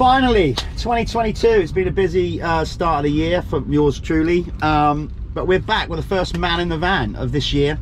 Finally, 0.00 0.54
2022. 0.78 1.46
It's 1.46 1.72
been 1.72 1.86
a 1.86 1.90
busy 1.90 2.40
uh, 2.40 2.64
start 2.64 3.00
of 3.00 3.04
the 3.04 3.10
year 3.10 3.42
for 3.42 3.62
yours 3.68 4.00
truly. 4.00 4.46
Um, 4.62 5.12
but 5.34 5.46
we're 5.46 5.58
back 5.58 5.90
with 5.90 6.00
the 6.00 6.06
first 6.06 6.38
man 6.38 6.58
in 6.58 6.70
the 6.70 6.78
van 6.78 7.14
of 7.16 7.32
this 7.32 7.52
year. 7.52 7.78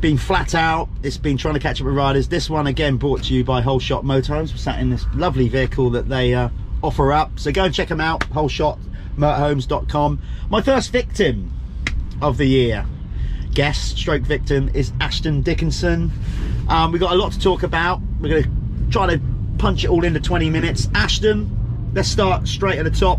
Been 0.00 0.18
flat 0.18 0.56
out. 0.56 0.88
It's 1.04 1.18
been 1.18 1.36
trying 1.36 1.54
to 1.54 1.60
catch 1.60 1.80
up 1.80 1.86
with 1.86 1.94
riders. 1.94 2.26
This 2.26 2.50
one 2.50 2.66
again 2.66 2.96
brought 2.96 3.22
to 3.22 3.32
you 3.32 3.44
by 3.44 3.60
Whole 3.60 3.78
Shot 3.78 4.02
Motorhomes. 4.02 4.50
We're 4.50 4.56
sat 4.56 4.80
in 4.80 4.90
this 4.90 5.06
lovely 5.14 5.48
vehicle 5.48 5.90
that 5.90 6.08
they 6.08 6.34
uh, 6.34 6.48
offer 6.82 7.12
up. 7.12 7.38
So 7.38 7.52
go 7.52 7.62
and 7.62 7.72
check 7.72 7.90
them 7.90 8.00
out. 8.00 8.22
WholeShotMotorhomes.com. 8.30 10.22
My 10.50 10.62
first 10.62 10.90
victim 10.90 11.52
of 12.20 12.38
the 12.38 12.46
year, 12.46 12.84
guest 13.54 13.98
stroke 13.98 14.22
victim, 14.22 14.68
is 14.74 14.92
Ashton 15.00 15.42
Dickinson. 15.42 16.10
Um, 16.68 16.90
we've 16.90 17.00
got 17.00 17.12
a 17.12 17.16
lot 17.16 17.30
to 17.34 17.38
talk 17.38 17.62
about. 17.62 18.00
We're 18.20 18.30
going 18.30 18.42
to 18.42 18.50
try 18.90 19.06
to 19.14 19.35
punch 19.58 19.84
it 19.84 19.90
all 19.90 20.04
into 20.04 20.20
20 20.20 20.50
minutes. 20.50 20.88
Ashton, 20.94 21.90
let's 21.94 22.08
start 22.08 22.46
straight 22.46 22.78
at 22.78 22.84
the 22.84 22.90
top. 22.90 23.18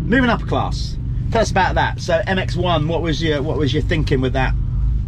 Moving 0.00 0.30
up 0.30 0.42
a 0.42 0.46
class. 0.46 0.96
Tell 1.30 1.42
us 1.42 1.50
about 1.50 1.74
that. 1.74 2.00
So 2.00 2.20
MX1, 2.20 2.86
what 2.86 3.02
was 3.02 3.22
your 3.22 3.42
what 3.42 3.58
was 3.58 3.72
your 3.74 3.82
thinking 3.82 4.20
with 4.20 4.32
that? 4.34 4.54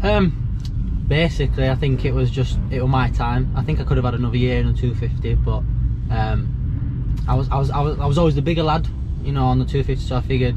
Um, 0.03 1.05
basically, 1.07 1.69
I 1.69 1.75
think 1.75 2.05
it 2.05 2.13
was 2.13 2.31
just 2.31 2.59
it 2.71 2.83
was 2.83 2.91
my 2.91 3.11
time. 3.11 3.53
I 3.57 3.63
think 3.63 3.81
I 3.81 3.85
could 3.85 3.97
have 3.97 4.05
had 4.05 4.15
another 4.15 4.37
year 4.37 4.59
in 4.61 4.69
a 4.69 4.73
250, 4.73 5.35
but 5.37 5.63
um, 6.11 7.17
I 7.29 7.35
was 7.35 7.49
I 7.51 7.57
was 7.57 7.71
I 7.71 7.81
was 7.81 7.99
I 8.01 8.07
was 8.07 8.19
always 8.19 8.35
the 8.35 8.43
bigger 8.43 8.63
lad, 8.63 8.89
you 9.23 9.33
know, 9.33 9.45
on 9.45 9.59
the 9.59 9.65
250. 9.65 10.05
So 10.05 10.17
I 10.17 10.21
figured 10.21 10.57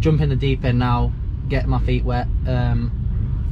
jump 0.00 0.20
in 0.20 0.28
the 0.28 0.36
deep 0.36 0.64
end 0.64 0.78
now, 0.78 1.12
get 1.48 1.66
my 1.66 1.78
feet 1.80 2.04
wet, 2.04 2.26
um, 2.46 2.90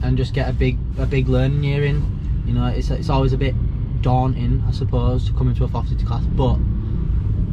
and 0.03 0.17
just 0.17 0.35
get 0.35 0.49
a 0.49 0.53
big 0.53 0.79
a 0.99 1.07
big 1.07 1.29
learning 1.29 1.65
year 1.65 1.85
in. 1.85 2.45
You 2.47 2.55
know, 2.55 2.67
it's 2.67 2.91
it's 2.91 3.09
always 3.09 3.33
a 3.33 3.39
bit 3.39 3.55
daunting, 4.03 4.65
I 4.67 4.73
suppose, 4.73 5.27
to 5.27 5.33
come 5.33 5.49
into 5.49 5.65
a 5.65 5.69
450 5.69 6.07
class, 6.07 6.25
but 6.25 6.59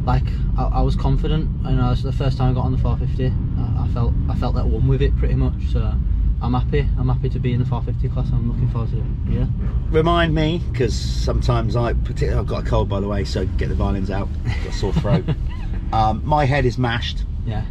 like 0.06 0.28
I, 0.58 0.80
I 0.80 0.82
was 0.82 0.96
confident. 0.96 1.50
You 1.66 1.76
know, 1.76 1.92
it's 1.92 2.04
the 2.04 2.12
first 2.12 2.38
time 2.38 2.52
I 2.52 2.54
got 2.54 2.66
on 2.66 2.72
the 2.72 2.78
450. 2.78 3.34
I, 3.58 3.84
I 3.84 3.88
felt 3.90 4.14
I 4.30 4.36
felt 4.36 4.56
that 4.56 4.66
one 4.68 4.88
with 4.88 5.02
it 5.02 5.16
pretty 5.18 5.36
much. 5.36 5.68
So 5.72 5.94
I'm 6.42 6.54
happy. 6.54 6.88
I'm 6.98 7.10
happy 7.10 7.30
to 7.30 7.40
be 7.40 7.54
in 7.54 7.60
the 7.60 7.66
450 7.66 8.14
class. 8.14 8.32
I'm 8.32 8.52
looking 8.52 8.70
forward 8.70 8.92
to 8.92 8.98
it. 8.98 9.40
Yeah. 9.40 9.48
Remind 9.90 10.34
me, 10.34 10.62
because 10.72 10.96
sometimes 10.96 11.76
I, 11.76 11.94
particularly, 11.94 12.40
I've 12.40 12.48
got 12.48 12.66
a 12.66 12.70
cold 12.70 12.90
by 12.90 13.00
the 13.00 13.08
way, 13.08 13.24
so 13.26 13.46
get 13.46 13.70
the 13.70 13.76
violins 13.76 14.12
out. 14.12 14.30
Got 14.46 14.68
a 14.68 14.74
sore 14.74 14.94
throat. 14.94 15.26
um, 15.94 16.22
my 16.26 16.46
head 16.46 16.66
is 16.66 16.78
mashed. 16.78 17.24
Yeah. 17.46 17.66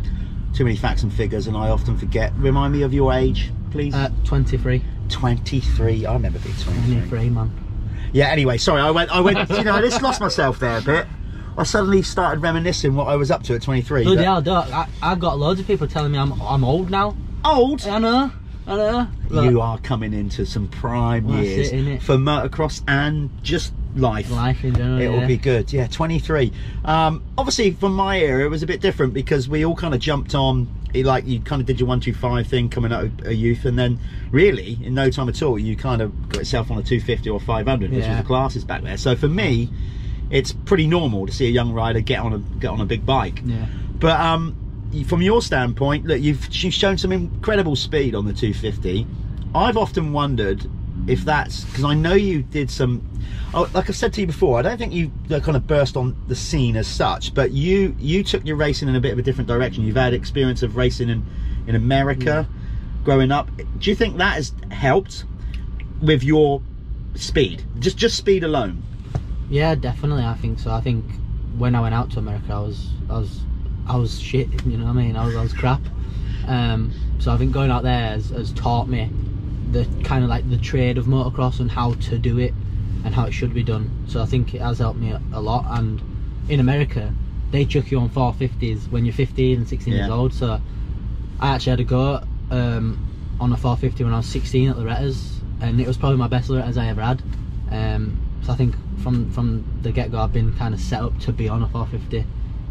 Too 0.54 0.64
many 0.64 0.76
facts 0.76 1.02
and 1.02 1.12
figures, 1.12 1.46
and 1.46 1.56
I 1.56 1.68
often 1.68 1.96
forget. 1.96 2.32
Remind 2.36 2.72
me 2.72 2.82
of 2.82 2.94
your 2.94 3.12
age, 3.12 3.50
please. 3.70 3.94
Uh, 3.94 4.10
23. 4.24 4.82
23. 5.08 6.06
I 6.06 6.12
remember 6.12 6.38
being 6.38 6.56
23. 6.56 6.94
23, 6.94 7.30
man. 7.30 7.63
Yeah. 8.14 8.28
Anyway, 8.28 8.56
sorry. 8.56 8.80
I 8.80 8.90
went. 8.90 9.10
I 9.10 9.20
went. 9.20 9.50
you 9.50 9.64
know, 9.64 9.74
I 9.74 9.82
just 9.82 10.00
lost 10.00 10.20
myself 10.20 10.58
there 10.58 10.78
a 10.78 10.82
bit. 10.82 11.06
I 11.56 11.62
suddenly 11.62 12.02
started 12.02 12.40
reminiscing 12.40 12.94
what 12.94 13.08
I 13.08 13.16
was 13.16 13.30
up 13.30 13.42
to 13.44 13.54
at 13.54 13.62
23. 13.62 14.04
Bloody 14.04 14.22
hell. 14.24 14.42
I, 14.48 14.88
I've 15.02 15.20
got 15.20 15.38
loads 15.38 15.60
of 15.60 15.66
people 15.66 15.86
telling 15.86 16.12
me 16.12 16.18
I'm 16.18 16.40
I'm 16.40 16.64
old 16.64 16.90
now. 16.90 17.16
Old. 17.44 17.86
I 17.86 17.98
know. 17.98 18.32
I 18.66 18.76
know. 18.76 19.08
Look, 19.28 19.50
You 19.50 19.60
are 19.60 19.78
coming 19.78 20.12
into 20.14 20.46
some 20.46 20.68
prime 20.68 21.26
Well, 21.28 21.42
years 21.42 21.70
it, 21.70 22.02
for 22.02 22.16
motocross 22.16 22.82
and 22.88 23.30
just 23.42 23.74
life. 23.94 24.30
life 24.30 24.64
in 24.64 24.74
general. 24.74 25.00
It 25.00 25.08
will 25.08 25.20
yeah. 25.20 25.26
be 25.26 25.36
good. 25.36 25.72
Yeah, 25.72 25.86
23. 25.86 26.50
Um, 26.84 27.22
obviously, 27.36 27.72
from 27.72 27.94
my 27.94 28.18
era, 28.18 28.44
it 28.44 28.48
was 28.48 28.62
a 28.62 28.66
bit 28.66 28.80
different 28.80 29.12
because 29.12 29.48
we 29.48 29.64
all 29.64 29.76
kind 29.76 29.94
of 29.94 30.00
jumped 30.00 30.34
on. 30.34 30.68
It, 30.94 31.04
like 31.04 31.26
you 31.26 31.40
kind 31.40 31.60
of 31.60 31.66
did 31.66 31.80
your 31.80 31.88
one 31.88 32.00
two 32.00 32.14
five 32.14 32.46
thing 32.46 32.70
coming 32.70 32.92
out 32.92 33.04
of 33.04 33.26
a 33.26 33.34
youth, 33.34 33.64
and 33.64 33.78
then 33.78 33.98
really 34.30 34.78
in 34.82 34.94
no 34.94 35.10
time 35.10 35.28
at 35.28 35.42
all, 35.42 35.58
you 35.58 35.76
kind 35.76 36.00
of 36.00 36.28
got 36.28 36.38
yourself 36.38 36.70
on 36.70 36.78
a 36.78 36.82
250 36.82 37.28
or 37.30 37.40
500, 37.40 37.90
which 37.90 38.06
was 38.06 38.16
the 38.16 38.22
classes 38.22 38.64
back 38.64 38.82
there. 38.82 38.96
So 38.96 39.16
for 39.16 39.28
me, 39.28 39.68
it's 40.30 40.52
pretty 40.52 40.86
normal 40.86 41.26
to 41.26 41.32
see 41.32 41.46
a 41.46 41.50
young 41.50 41.72
rider 41.72 42.00
get 42.00 42.20
on 42.20 42.32
a 42.32 42.38
get 42.38 42.68
on 42.68 42.80
a 42.80 42.86
big 42.86 43.04
bike. 43.04 43.42
Yeah. 43.44 43.66
But 43.98 44.20
um, 44.20 44.56
from 45.06 45.22
your 45.22 45.42
standpoint, 45.42 46.06
look, 46.06 46.20
you've, 46.20 46.46
you've 46.54 46.74
shown 46.74 46.98
some 46.98 47.10
incredible 47.12 47.74
speed 47.74 48.14
on 48.14 48.26
the 48.26 48.32
250. 48.32 49.06
I've 49.54 49.76
often 49.76 50.12
wondered 50.12 50.68
if 51.06 51.24
that's 51.24 51.64
because 51.64 51.84
I 51.84 51.94
know 51.94 52.14
you 52.14 52.42
did 52.42 52.70
some. 52.70 53.02
Oh, 53.52 53.68
like 53.74 53.88
I've 53.88 53.96
said 53.96 54.12
to 54.14 54.20
you 54.20 54.26
before, 54.26 54.58
I 54.58 54.62
don't 54.62 54.78
think 54.78 54.92
you 54.92 55.12
uh, 55.30 55.40
kind 55.40 55.56
of 55.56 55.66
burst 55.66 55.96
on 55.96 56.16
the 56.28 56.34
scene 56.34 56.76
as 56.76 56.86
such, 56.86 57.34
but 57.34 57.52
you 57.52 57.94
you 57.98 58.24
took 58.24 58.44
your 58.44 58.56
racing 58.56 58.88
in 58.88 58.96
a 58.96 59.00
bit 59.00 59.12
of 59.12 59.18
a 59.18 59.22
different 59.22 59.48
direction. 59.48 59.84
You've 59.84 59.96
had 59.96 60.14
experience 60.14 60.62
of 60.62 60.76
racing 60.76 61.08
in 61.08 61.24
in 61.66 61.74
America, 61.74 62.48
growing 63.04 63.30
up. 63.30 63.50
Do 63.78 63.90
you 63.90 63.96
think 63.96 64.16
that 64.18 64.34
has 64.34 64.52
helped 64.70 65.24
with 66.00 66.22
your 66.22 66.62
speed? 67.14 67.64
Just 67.78 67.96
just 67.96 68.16
speed 68.16 68.44
alone. 68.44 68.82
Yeah, 69.50 69.74
definitely. 69.74 70.24
I 70.24 70.34
think 70.34 70.58
so. 70.58 70.70
I 70.70 70.80
think 70.80 71.04
when 71.58 71.74
I 71.74 71.80
went 71.80 71.94
out 71.94 72.10
to 72.12 72.18
America, 72.18 72.52
I 72.52 72.60
was, 72.60 72.88
I 73.08 73.18
was, 73.18 73.40
I 73.86 73.96
was 73.96 74.20
shit. 74.20 74.48
You 74.64 74.78
know 74.78 74.86
what 74.86 74.90
I 74.90 74.94
mean? 74.94 75.16
I 75.16 75.26
was, 75.26 75.36
I 75.36 75.42
was 75.42 75.52
crap. 75.52 75.80
Um, 76.46 76.92
so 77.18 77.32
I 77.32 77.36
think 77.36 77.52
going 77.52 77.70
out 77.70 77.82
there 77.82 78.08
has, 78.08 78.30
has 78.30 78.52
taught 78.52 78.88
me 78.88 79.10
the 79.74 79.86
kind 80.04 80.22
of 80.24 80.30
like 80.30 80.48
the 80.48 80.56
trade 80.56 80.96
of 80.96 81.06
motocross 81.06 81.60
and 81.60 81.70
how 81.70 81.94
to 81.94 82.16
do 82.16 82.38
it 82.38 82.54
and 83.04 83.14
how 83.14 83.26
it 83.26 83.32
should 83.32 83.52
be 83.52 83.62
done. 83.62 83.90
So 84.08 84.22
I 84.22 84.24
think 84.24 84.54
it 84.54 84.60
has 84.60 84.78
helped 84.78 84.98
me 84.98 85.14
a, 85.32 85.40
lot. 85.40 85.66
And 85.68 86.00
in 86.48 86.60
America, 86.60 87.12
they 87.50 87.66
chuck 87.66 87.90
you 87.90 87.98
on 87.98 88.08
450s 88.08 88.90
when 88.90 89.04
you're 89.04 89.14
15 89.14 89.58
and 89.58 89.68
16 89.68 89.92
years 89.92 90.08
old. 90.08 90.32
So 90.32 90.60
I 91.40 91.54
actually 91.54 91.70
had 91.70 91.80
a 91.80 91.84
go 91.84 92.22
um, 92.50 93.36
on 93.40 93.52
a 93.52 93.56
450 93.56 94.04
when 94.04 94.14
I 94.14 94.18
was 94.18 94.26
16 94.26 94.70
at 94.70 94.78
Loretta's, 94.78 95.40
and 95.60 95.80
it 95.80 95.86
was 95.86 95.98
probably 95.98 96.18
my 96.18 96.28
best 96.28 96.48
Loretta's 96.48 96.78
I 96.78 96.86
ever 96.86 97.02
had. 97.02 97.22
Um, 97.70 98.20
so 98.44 98.52
I 98.52 98.56
think 98.56 98.74
from 99.02 99.30
from 99.32 99.64
the 99.82 99.90
get 99.90 100.12
go, 100.12 100.18
I've 100.18 100.32
been 100.32 100.52
kind 100.54 100.72
of 100.74 100.80
set 100.80 101.02
up 101.02 101.18
to 101.20 101.32
be 101.32 101.48
on 101.48 101.62
a 101.62 101.68
450. 101.68 102.24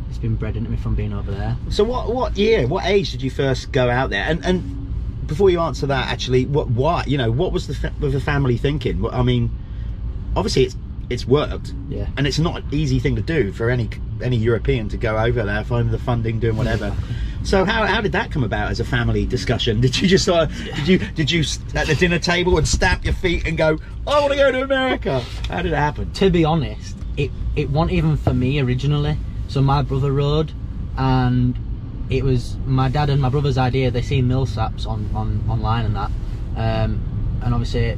It's 0.10 0.18
been 0.20 0.36
bred 0.36 0.56
into 0.56 0.70
me 0.70 0.78
from 0.78 0.96
being 0.96 1.14
over 1.14 1.32
there. 1.32 1.58
So 1.70 1.84
what 1.84 2.14
what 2.14 2.38
year, 2.38 2.68
what 2.68 2.86
age 2.86 3.12
did 3.12 3.22
you 3.22 3.32
first 3.32 3.72
go 3.72 3.90
out 3.90 4.10
there? 4.10 4.24
And 4.24 4.46
and 4.46 4.83
before 5.28 5.50
you 5.50 5.60
answer 5.60 5.88
that, 5.88 6.10
actually, 6.10 6.46
what 6.46 6.70
why 6.70 7.04
you 7.08 7.18
know 7.18 7.32
what 7.32 7.52
was 7.52 7.68
the 7.68 7.74
fa- 7.76 7.94
the 8.00 8.20
family 8.20 8.58
thinking? 8.58 9.06
I 9.10 9.24
mean, 9.24 9.50
obviously 10.36 10.64
it's 10.64 10.76
it's 11.10 11.28
worked, 11.28 11.74
Yeah. 11.90 12.08
and 12.18 12.26
it's 12.26 12.40
not 12.40 12.62
an 12.62 12.68
easy 12.72 12.98
thing 13.00 13.16
to 13.18 13.22
do 13.22 13.52
for 13.52 13.70
any 13.70 13.90
any 14.22 14.38
European 14.38 14.88
to 14.90 14.98
go 14.98 15.18
over 15.18 15.44
there, 15.44 15.64
find 15.64 15.90
the 15.92 16.00
funding, 16.00 16.40
doing 16.40 16.58
whatever. 16.58 16.96
So 17.46 17.66
how, 17.66 17.86
how 17.86 18.00
did 18.00 18.14
that 18.14 18.32
come 18.32 18.46
about 18.46 18.72
as 18.72 18.80
a 18.80 18.86
family 18.86 19.26
discussion? 19.26 19.82
Did 19.82 20.00
you 20.02 20.08
just 20.08 20.30
uh, 20.30 20.46
did 20.46 20.88
you 20.88 20.98
did 21.00 21.30
you 21.30 21.44
at 21.76 21.88
the 21.88 21.96
dinner 21.96 22.18
table 22.18 22.58
and 22.58 22.66
stamp 22.66 23.04
your 23.04 23.14
feet 23.14 23.46
and 23.46 23.58
go, 23.58 23.80
I 24.08 24.22
want 24.22 24.32
to 24.32 24.38
go 24.38 24.50
to 24.50 24.64
America? 24.64 25.20
How 25.50 25.62
did 25.62 25.74
it 25.74 25.76
happen? 25.76 26.10
to 26.14 26.30
be 26.30 26.46
honest, 26.46 26.96
it 27.18 27.32
it 27.58 27.70
wasn't 27.70 27.92
even 27.98 28.16
for 28.16 28.34
me 28.34 28.62
originally. 28.62 29.18
So 29.50 29.62
my 29.62 29.82
brother 29.82 30.14
rode, 30.14 30.54
and 30.98 31.60
it 32.10 32.24
was 32.24 32.58
my 32.66 32.90
dad 32.90 33.10
and 33.10 33.22
my 33.22 33.30
brother's 33.30 33.58
idea. 33.58 33.92
They 33.92 34.02
seen 34.02 34.28
Millsaps 34.28 34.88
on, 34.88 35.10
on 35.14 35.44
online 35.50 35.86
and 35.86 35.96
that, 35.96 36.12
um, 36.56 37.40
and 37.44 37.54
obviously 37.54 37.98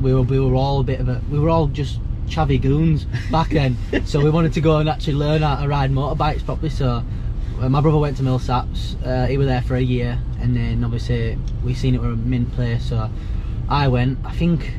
we 0.00 0.14
were 0.14 0.22
we 0.22 0.40
were 0.40 0.54
all 0.54 0.80
a 0.80 0.84
bit 0.84 1.00
of 1.00 1.08
a 1.08 1.20
we 1.30 1.38
were 1.38 1.50
all 1.50 1.66
just 1.66 1.98
chavvy 2.26 2.60
goons 2.60 3.04
back 3.30 3.50
then. 3.50 3.76
so 4.06 4.22
we 4.22 4.30
wanted 4.30 4.52
to 4.54 4.60
go 4.60 4.78
and 4.78 4.88
actually 4.88 5.14
learn 5.14 5.42
how 5.42 5.60
to 5.60 5.68
ride 5.68 5.90
motorbikes 5.90 6.44
properly. 6.44 6.70
So 6.70 7.04
uh, 7.60 7.68
my 7.68 7.80
brother 7.80 7.98
went 7.98 8.16
to 8.18 8.22
Millsaps. 8.22 8.96
Uh, 9.06 9.26
he 9.26 9.38
was 9.38 9.46
there 9.46 9.62
for 9.62 9.76
a 9.76 9.80
year, 9.80 10.18
and 10.40 10.56
then 10.56 10.84
obviously 10.84 11.38
we 11.64 11.74
seen 11.74 11.94
it 11.94 12.00
were 12.00 12.12
a 12.12 12.16
mint 12.16 12.52
place. 12.52 12.88
So 12.88 13.10
I 13.68 13.88
went. 13.88 14.18
I 14.24 14.32
think 14.32 14.72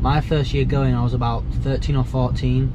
my 0.00 0.20
first 0.20 0.52
year 0.54 0.64
going, 0.64 0.94
I 0.94 1.02
was 1.02 1.14
about 1.14 1.44
13 1.62 1.96
or 1.96 2.04
14, 2.04 2.72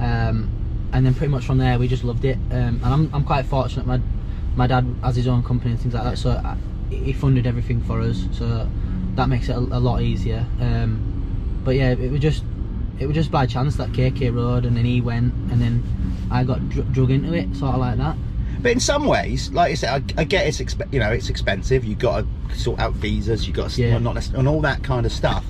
um, 0.00 0.50
and 0.92 1.06
then 1.06 1.14
pretty 1.14 1.30
much 1.30 1.44
from 1.44 1.58
there 1.58 1.78
we 1.78 1.88
just 1.88 2.04
loved 2.04 2.24
it. 2.24 2.36
Um, 2.50 2.80
and 2.82 2.84
I'm, 2.84 3.14
I'm 3.14 3.24
quite 3.24 3.46
fortunate. 3.46 3.86
My 3.86 4.00
my 4.56 4.66
dad 4.66 4.86
has 5.02 5.16
his 5.16 5.28
own 5.28 5.42
company 5.42 5.72
and 5.72 5.80
things 5.80 5.94
like 5.94 6.04
that, 6.04 6.18
so 6.18 6.30
I, 6.30 6.56
he 6.90 7.12
funded 7.12 7.46
everything 7.46 7.80
for 7.82 8.00
us. 8.00 8.24
So 8.32 8.68
that 9.14 9.28
makes 9.28 9.48
it 9.48 9.52
a, 9.56 9.58
a 9.58 9.80
lot 9.80 10.02
easier. 10.02 10.44
Um, 10.60 11.60
but 11.64 11.74
yeah, 11.76 11.90
it 11.92 12.10
was 12.10 12.20
just 12.20 12.42
it 12.98 13.06
was 13.06 13.14
just 13.14 13.30
by 13.30 13.46
chance 13.46 13.76
that 13.76 13.90
KK 13.90 14.34
rode, 14.34 14.64
and 14.64 14.76
then 14.76 14.84
he 14.84 15.00
went, 15.00 15.32
and 15.50 15.60
then 15.60 15.82
I 16.30 16.44
got 16.44 16.66
dr- 16.70 16.92
drug 16.92 17.10
into 17.10 17.34
it, 17.34 17.54
sort 17.54 17.74
of 17.74 17.80
like 17.80 17.98
that. 17.98 18.16
But 18.62 18.72
in 18.72 18.80
some 18.80 19.04
ways, 19.04 19.50
like 19.50 19.72
I 19.72 19.74
said, 19.74 20.02
I, 20.16 20.20
I 20.22 20.24
get 20.24 20.46
it's 20.46 20.58
exp- 20.60 20.90
you 20.92 20.98
know 21.00 21.10
it's 21.12 21.28
expensive. 21.28 21.84
You 21.84 21.94
got 21.94 22.24
to 22.50 22.56
sort 22.56 22.80
out 22.80 22.94
visas. 22.94 23.46
You 23.46 23.52
got 23.52 23.70
to 23.70 23.82
Yeah. 23.82 23.98
not 23.98 24.26
and 24.28 24.48
all 24.48 24.60
that 24.62 24.82
kind 24.82 25.04
of 25.04 25.12
stuff. 25.12 25.44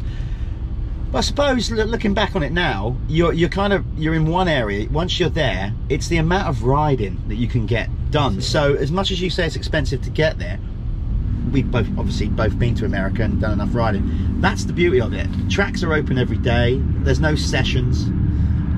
But 1.12 1.18
I 1.18 1.20
suppose 1.20 1.70
looking 1.70 2.14
back 2.14 2.34
on 2.34 2.42
it 2.42 2.50
now, 2.52 2.96
you're 3.08 3.32
you're 3.32 3.48
kind 3.48 3.72
of 3.72 3.84
you're 3.96 4.14
in 4.14 4.26
one 4.26 4.48
area. 4.48 4.88
Once 4.90 5.20
you're 5.20 5.28
there, 5.28 5.72
it's 5.88 6.08
the 6.08 6.16
amount 6.16 6.48
of 6.48 6.64
riding 6.64 7.22
that 7.28 7.36
you 7.36 7.46
can 7.46 7.64
get 7.66 7.88
done. 8.10 8.40
So 8.40 8.74
as 8.74 8.90
much 8.90 9.10
as 9.10 9.20
you 9.20 9.30
say 9.30 9.46
it's 9.46 9.56
expensive 9.56 10.02
to 10.02 10.10
get 10.10 10.38
there, 10.38 10.58
we've 11.52 11.70
both 11.70 11.86
obviously 11.98 12.28
both 12.28 12.58
been 12.58 12.74
to 12.76 12.84
America 12.84 13.22
and 13.22 13.40
done 13.40 13.52
enough 13.52 13.74
riding. 13.74 14.40
That's 14.40 14.64
the 14.64 14.72
beauty 14.72 15.00
of 15.00 15.12
it. 15.12 15.28
Tracks 15.50 15.82
are 15.82 15.92
open 15.92 16.18
every 16.18 16.38
day. 16.38 16.80
There's 16.98 17.20
no 17.20 17.34
sessions. 17.34 18.06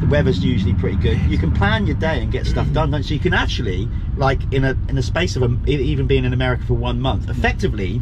The 0.01 0.07
weather's 0.07 0.45
usually 0.45 0.75
pretty 0.75 0.97
good. 0.97 1.19
You 1.23 1.39
can 1.39 1.53
plan 1.53 1.87
your 1.87 1.97
day 1.97 2.23
and 2.23 2.31
get 2.31 2.47
stuff 2.47 2.71
done. 2.73 2.91
don't 2.91 3.01
you? 3.01 3.09
So 3.09 3.15
you 3.15 3.21
can 3.21 3.35
actually, 3.35 3.89
like 4.17 4.41
in 4.53 4.65
a 4.65 4.77
in 4.89 4.97
a 4.97 5.03
space 5.03 5.35
of 5.35 5.43
a, 5.43 5.71
even 5.71 6.07
being 6.07 6.25
in 6.25 6.33
America 6.33 6.65
for 6.67 6.75
one 6.75 7.01
month, 7.01 7.29
effectively 7.29 8.01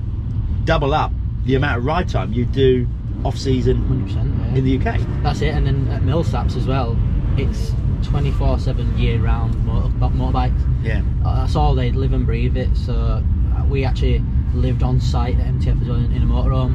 double 0.64 0.92
up 0.92 1.12
the 1.44 1.54
amount 1.54 1.78
of 1.78 1.84
ride 1.84 2.08
time 2.08 2.32
you 2.32 2.44
do 2.44 2.86
off 3.24 3.38
season 3.38 3.78
100%. 3.88 4.14
Yeah. 4.14 4.58
in 4.58 4.64
the 4.64 4.78
UK. 4.78 5.22
That's 5.22 5.40
it. 5.40 5.54
And 5.54 5.66
then 5.66 5.88
at 5.88 6.02
Millsaps 6.02 6.56
as 6.56 6.66
well, 6.66 6.98
it's 7.38 7.72
24 8.06 8.58
7 8.58 8.98
year 8.98 9.18
round 9.20 9.54
motor, 9.64 9.88
motorbikes. 9.98 10.84
Yeah. 10.84 11.02
Uh, 11.24 11.40
That's 11.40 11.56
all 11.56 11.74
they 11.74 11.90
live 11.92 12.12
and 12.12 12.24
breathe 12.26 12.56
it. 12.56 12.74
So 12.76 12.94
uh, 12.94 13.64
we 13.68 13.84
actually 13.84 14.22
lived 14.54 14.82
on 14.82 15.00
site 15.00 15.38
at 15.38 15.46
MTF 15.46 15.82
as 15.82 15.88
well 15.88 15.98
in, 15.98 16.12
in 16.12 16.22
a 16.22 16.26
motorhome. 16.26 16.74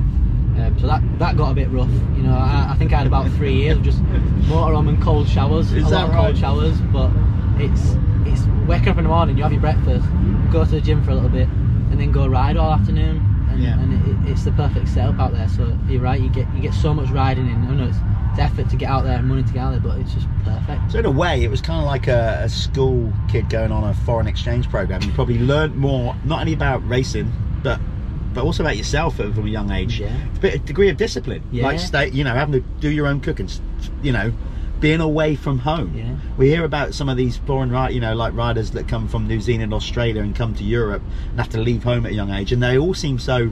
Um, 0.59 0.75
so 0.79 0.87
that 0.87 1.01
that 1.19 1.37
got 1.37 1.51
a 1.51 1.53
bit 1.55 1.69
rough. 1.69 1.89
You 2.15 2.23
know, 2.23 2.33
I, 2.33 2.71
I 2.71 2.75
think 2.77 2.91
I 2.93 2.97
had 2.97 3.07
about 3.07 3.29
three 3.31 3.53
years 3.53 3.77
of 3.77 3.83
just 3.83 4.03
motorhome 4.49 4.89
and 4.89 5.01
cold 5.01 5.27
showers. 5.27 5.71
Is 5.71 5.87
a 5.87 5.89
that 5.91 6.09
lot 6.09 6.09
of 6.09 6.15
cold 6.15 6.37
showers, 6.37 6.79
but 6.91 7.09
it's 7.57 7.95
it's 8.25 8.45
waking 8.67 8.89
up 8.89 8.97
in 8.97 9.03
the 9.03 9.09
morning, 9.09 9.37
you 9.37 9.43
have 9.43 9.51
your 9.51 9.61
breakfast, 9.61 10.05
go 10.51 10.63
to 10.65 10.71
the 10.71 10.81
gym 10.81 11.03
for 11.03 11.11
a 11.11 11.15
little 11.15 11.29
bit, 11.29 11.47
and 11.47 11.99
then 11.99 12.11
go 12.11 12.27
ride 12.27 12.57
all 12.57 12.71
afternoon. 12.71 13.25
And, 13.49 13.61
Yeah. 13.63 13.79
and 13.79 14.27
it, 14.27 14.31
it's 14.31 14.43
the 14.43 14.51
perfect 14.51 14.87
setup 14.89 15.19
out 15.19 15.31
there. 15.33 15.47
So 15.49 15.77
you're 15.87 16.01
right, 16.01 16.19
you 16.21 16.29
get 16.29 16.47
you 16.55 16.61
get 16.61 16.73
so 16.73 16.93
much 16.93 17.09
riding 17.09 17.47
in. 17.47 17.55
I 17.67 17.73
know 17.73 17.87
it's, 17.87 17.97
it's 18.31 18.39
effort 18.39 18.69
to 18.69 18.75
get 18.75 18.89
out 18.89 19.03
there 19.03 19.17
and 19.17 19.27
money 19.27 19.43
to 19.43 19.53
get 19.53 19.59
out 19.59 19.71
there, 19.71 19.79
but 19.79 19.97
it's 19.99 20.13
just 20.13 20.27
perfect. 20.43 20.91
So 20.91 20.99
in 20.99 21.05
a 21.05 21.11
way, 21.11 21.43
it 21.43 21.49
was 21.49 21.61
kind 21.61 21.79
of 21.79 21.85
like 21.85 22.07
a, 22.07 22.41
a 22.43 22.49
school 22.49 23.11
kid 23.29 23.49
going 23.49 23.71
on 23.71 23.83
a 23.83 23.93
foreign 23.93 24.27
exchange 24.27 24.69
program. 24.69 25.01
You 25.03 25.11
probably 25.13 25.39
learned 25.39 25.75
more, 25.75 26.15
not 26.25 26.39
only 26.41 26.53
about 26.53 26.87
racing, 26.87 27.31
but 27.63 27.79
but 28.33 28.45
also 28.45 28.63
about 28.63 28.77
yourself 28.77 29.17
from 29.17 29.45
a 29.45 29.49
young 29.49 29.71
age. 29.71 29.99
Yeah. 29.99 30.15
A 30.35 30.39
bit 30.39 30.55
a 30.55 30.59
degree 30.59 30.87
of 30.87 30.95
discipline, 30.95 31.43
Yeah. 31.51 31.63
like 31.65 31.79
stay, 31.79 32.09
you 32.11 32.23
know, 32.23 32.33
having 32.33 32.53
to 32.53 32.67
do 32.79 32.89
your 32.89 33.07
own 33.07 33.19
cooking, 33.19 33.49
you 34.01 34.13
know, 34.13 34.31
being 34.79 35.01
away 35.01 35.35
from 35.35 35.59
home. 35.59 35.93
Yeah. 35.93 36.15
We 36.37 36.47
hear 36.47 36.63
about 36.63 36.93
some 36.93 37.09
of 37.09 37.17
these 37.17 37.35
foreign 37.35 37.69
right, 37.71 37.93
you 37.93 37.99
know, 37.99 38.15
like 38.15 38.33
riders 38.33 38.71
that 38.71 38.87
come 38.87 39.09
from 39.09 39.27
New 39.27 39.41
Zealand, 39.41 39.73
Australia, 39.73 40.21
and 40.21 40.33
come 40.33 40.55
to 40.55 40.63
Europe 40.63 41.03
and 41.29 41.39
have 41.39 41.49
to 41.49 41.57
leave 41.59 41.83
home 41.83 42.05
at 42.05 42.13
a 42.13 42.15
young 42.15 42.31
age, 42.31 42.53
and 42.53 42.63
they 42.63 42.77
all 42.77 42.93
seem 42.93 43.19
so, 43.19 43.51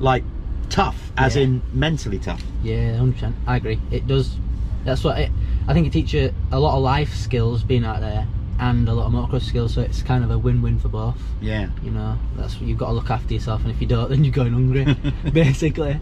like, 0.00 0.24
tough, 0.70 1.12
as 1.16 1.36
Yeah. 1.36 1.42
in 1.42 1.62
mentally 1.72 2.18
tough. 2.18 2.42
Yeah, 2.62 2.96
hundred 2.96 3.14
percent. 3.14 3.36
I 3.46 3.56
agree. 3.56 3.80
It 3.90 4.06
does. 4.06 4.36
That's 4.84 5.02
what 5.02 5.18
it, 5.18 5.30
I 5.66 5.72
think. 5.74 5.86
It 5.86 5.92
teaches 5.92 6.12
you 6.14 6.34
a 6.52 6.60
lot 6.60 6.76
of 6.76 6.82
life 6.82 7.14
skills 7.14 7.62
being 7.64 7.84
out 7.84 8.00
there, 8.00 8.26
and 8.60 8.88
a 8.88 8.92
lot 8.94 9.06
of 9.06 9.12
motocross 9.12 9.42
skills. 9.42 9.74
So 9.74 9.80
it's 9.82 10.02
kind 10.02 10.22
of 10.22 10.30
a 10.30 10.38
win-win 10.38 10.78
for 10.78 10.88
both. 10.88 11.20
Yeah. 11.40 11.68
You 11.82 11.90
know, 11.90 12.16
that's 12.36 12.60
you've 12.60 12.78
got 12.78 12.86
to 12.88 12.92
look 12.92 13.10
after 13.10 13.34
yourself, 13.34 13.62
and 13.62 13.70
if 13.70 13.80
you 13.80 13.86
don't, 13.88 14.08
then 14.08 14.22
you're 14.24 14.32
going 14.32 14.52
hungry, 14.52 14.84
basically. 15.32 15.98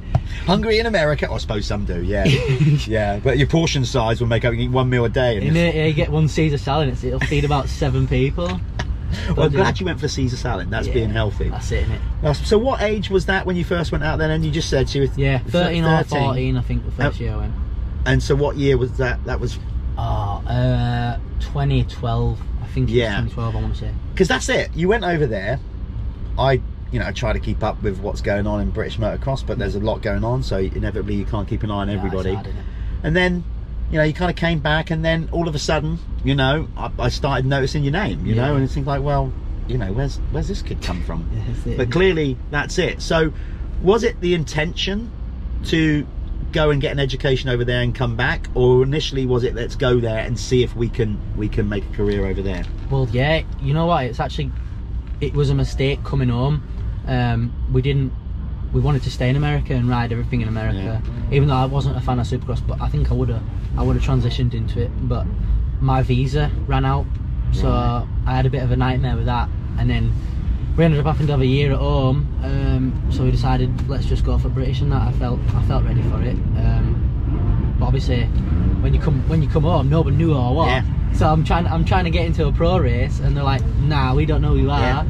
Hungry 0.46 0.78
in 0.78 0.86
America, 0.86 1.30
I 1.30 1.38
suppose 1.38 1.64
some 1.66 1.84
do, 1.86 2.02
yeah. 2.02 2.24
yeah, 2.86 3.18
but 3.22 3.38
your 3.38 3.46
portion 3.46 3.84
size 3.86 4.20
will 4.20 4.28
make 4.28 4.44
up 4.44 4.52
you 4.54 4.60
eat 4.60 4.70
one 4.70 4.90
meal 4.90 5.04
a 5.04 5.08
day. 5.08 5.38
And 5.38 5.56
And 5.56 5.76
uh, 5.76 5.80
you 5.82 5.92
get 5.94 6.10
one 6.10 6.28
Caesar 6.28 6.58
salad, 6.58 6.88
it's, 6.88 7.02
it'll 7.04 7.20
feed 7.20 7.44
about 7.44 7.68
seven 7.68 8.06
people. 8.06 8.60
Well, 9.36 9.46
I'm 9.46 9.52
glad 9.52 9.80
you 9.80 9.86
went 9.86 10.00
for 10.00 10.08
Caesar 10.08 10.36
salad. 10.36 10.70
That's 10.70 10.86
Yeah, 10.88 10.94
being 10.94 11.10
healthy. 11.10 11.48
That's 11.48 11.70
it, 11.72 11.86
innit? 11.86 11.98
That's- 12.22 12.46
So, 12.48 12.58
what 12.58 12.80
age 12.82 13.10
was 13.10 13.26
that 13.26 13.46
when 13.46 13.56
you 13.56 13.64
first 13.64 13.92
went 13.92 14.04
out 14.04 14.18
then? 14.18 14.30
And 14.30 14.44
you 14.44 14.50
just 14.50 14.68
said 14.68 14.92
you 14.94 15.02
were 15.02 15.08
Yeah, 15.16 15.38
thirteen 15.38 15.84
or 15.84 16.02
fourteen, 16.04 16.56
I 16.56 16.60
think, 16.62 16.84
the 16.84 16.92
first 16.92 17.20
Oh. 17.20 17.24
year 17.24 17.34
I 17.34 17.36
went. 17.38 17.52
And 18.06 18.22
so, 18.22 18.34
what 18.34 18.56
year 18.56 18.76
was 18.76 18.92
that? 18.98 19.24
That 19.24 19.40
was 19.40 19.58
Oh, 19.96 20.42
uh, 20.48 21.18
2012. 21.40 22.40
I 22.62 22.66
think 22.66 22.90
it 22.90 22.94
Yeah. 22.94 23.22
was 23.22 23.30
2012. 23.32 23.54
I 23.56 23.60
want 23.60 23.74
to 23.74 23.80
say. 23.80 23.90
because 24.12 24.28
that's 24.28 24.48
it. 24.48 24.70
You 24.74 24.88
went 24.88 25.04
over 25.04 25.26
there. 25.26 25.60
I, 26.38 26.60
you 26.90 26.98
know, 26.98 27.10
try 27.12 27.32
to 27.32 27.38
keep 27.38 27.62
up 27.62 27.80
with 27.82 27.98
what's 28.00 28.20
going 28.20 28.46
on 28.46 28.60
in 28.60 28.70
British 28.70 28.98
motocross, 28.98 29.46
but 29.46 29.58
there's 29.58 29.76
a 29.76 29.80
lot 29.80 30.02
going 30.02 30.24
on, 30.24 30.42
so 30.42 30.58
inevitably 30.58 31.14
you 31.14 31.24
can't 31.24 31.46
keep 31.48 31.62
an 31.62 31.70
eye 31.70 31.74
on 31.74 31.88
Yeah, 31.88 31.94
everybody. 31.96 32.34
hard. 32.34 32.48
And 33.04 33.14
then, 33.14 33.44
you 33.90 33.98
know, 33.98 34.04
you 34.04 34.12
kind 34.14 34.30
of 34.30 34.36
came 34.36 34.60
back, 34.60 34.90
and 34.90 35.04
then 35.04 35.28
all 35.32 35.48
of 35.48 35.54
a 35.54 35.58
sudden, 35.58 35.98
you 36.24 36.34
know, 36.34 36.68
I, 36.76 36.90
I 36.98 37.08
started 37.08 37.46
noticing 37.46 37.84
your 37.84 37.92
name. 37.92 38.26
You 38.26 38.34
Yeah. 38.34 38.48
know, 38.48 38.54
and 38.56 38.64
it's 38.64 38.76
like, 38.76 39.02
well, 39.02 39.32
you 39.68 39.78
know, 39.78 39.92
where's 39.92 40.16
where's 40.32 40.48
this 40.48 40.62
kid 40.62 40.82
come 40.82 41.02
from? 41.02 41.28
Yeah, 41.66 41.76
But 41.76 41.90
clearly, 41.90 42.36
that's 42.50 42.78
it. 42.78 43.00
So, 43.00 43.32
was 43.82 44.04
it 44.04 44.20
the 44.20 44.34
intention 44.34 45.10
to 45.64 46.06
go 46.52 46.70
and 46.70 46.80
get 46.80 46.92
an 46.92 47.00
education 47.00 47.48
over 47.50 47.64
there 47.64 47.82
and 47.82 47.94
come 47.94 48.16
back, 48.16 48.48
or 48.54 48.82
initially 48.82 49.26
was 49.26 49.44
it 49.44 49.54
let's 49.54 49.76
go 49.76 50.00
there 50.00 50.18
and 50.18 50.38
see 50.38 50.62
if 50.62 50.74
we 50.76 50.88
can 50.88 51.18
we 51.36 51.48
can 51.48 51.68
make 51.68 51.84
a 51.84 51.96
career 51.96 52.26
over 52.26 52.42
there? 52.42 52.64
Well, 52.90 53.08
yeah, 53.12 53.42
you 53.60 53.74
know 53.74 53.86
what? 53.86 54.04
It's 54.04 54.20
actually 54.20 54.52
it 55.20 55.34
was 55.34 55.50
a 55.50 55.54
mistake 55.54 56.02
coming 56.04 56.28
home. 56.28 56.62
Um, 57.06 57.52
we 57.72 57.82
didn't. 57.82 58.12
We 58.74 58.80
wanted 58.80 59.02
to 59.04 59.10
stay 59.10 59.28
in 59.30 59.36
America 59.36 59.72
and 59.72 59.88
ride 59.88 60.10
everything 60.12 60.40
in 60.40 60.48
America, 60.48 61.00
even 61.30 61.48
though 61.48 61.54
I 61.54 61.64
wasn't 61.66 61.96
a 61.96 62.00
fan 62.00 62.18
of 62.18 62.26
Supercross. 62.26 62.60
But 62.66 62.82
I 62.82 62.88
think 62.88 63.10
I 63.10 63.14
would 63.14 63.28
have. 63.28 63.42
I 63.78 63.82
would 63.84 63.94
have 63.96 64.04
transitioned 64.04 64.52
into 64.52 64.80
it. 64.82 64.90
But 65.08 65.26
my 65.80 66.02
visa 66.02 66.50
ran 66.66 66.84
out, 66.84 67.06
so 67.52 67.68
Right. 67.68 68.04
I 68.26 68.34
had 68.34 68.46
a 68.46 68.50
bit 68.50 68.62
of 68.64 68.72
a 68.72 68.76
nightmare 68.76 69.16
with 69.16 69.26
that. 69.26 69.48
And 69.78 69.88
then 69.88 70.12
we 70.76 70.84
ended 70.84 70.98
up 71.00 71.06
having 71.06 71.26
to 71.28 71.32
have 71.34 71.40
a 71.40 71.46
year 71.46 71.72
at 71.72 71.78
home. 71.78 72.26
Um, 72.42 72.92
so 73.10 73.22
we 73.22 73.30
decided 73.30 73.88
let's 73.88 74.06
just 74.06 74.24
go 74.24 74.38
for 74.38 74.48
British, 74.48 74.80
and 74.80 74.90
that 74.90 75.02
I 75.02 75.12
felt 75.12 75.38
I 75.54 75.62
felt 75.62 75.84
ready 75.84 76.02
for 76.02 76.20
it. 76.22 76.34
Um, 76.58 77.76
but 77.78 77.86
obviously, 77.86 78.24
when 78.82 78.92
you 78.92 79.00
come 79.00 79.22
when 79.28 79.40
you 79.40 79.48
come 79.48 79.62
home, 79.62 79.88
nobody 79.88 80.16
knew 80.16 80.34
or 80.34 80.52
what. 80.52 80.66
Yeah. 80.68 80.82
So 81.12 81.28
I'm 81.28 81.44
trying 81.44 81.68
I'm 81.68 81.84
trying 81.84 82.04
to 82.06 82.10
get 82.10 82.26
into 82.26 82.44
a 82.48 82.52
pro 82.52 82.78
race, 82.78 83.20
and 83.20 83.36
they're 83.36 83.44
like, 83.44 83.64
Nah, 83.82 84.14
we 84.16 84.26
don't 84.26 84.42
know 84.42 84.48
who 84.54 84.62
you 84.62 84.70
are. 84.72 84.80
Yeah. 84.80 85.04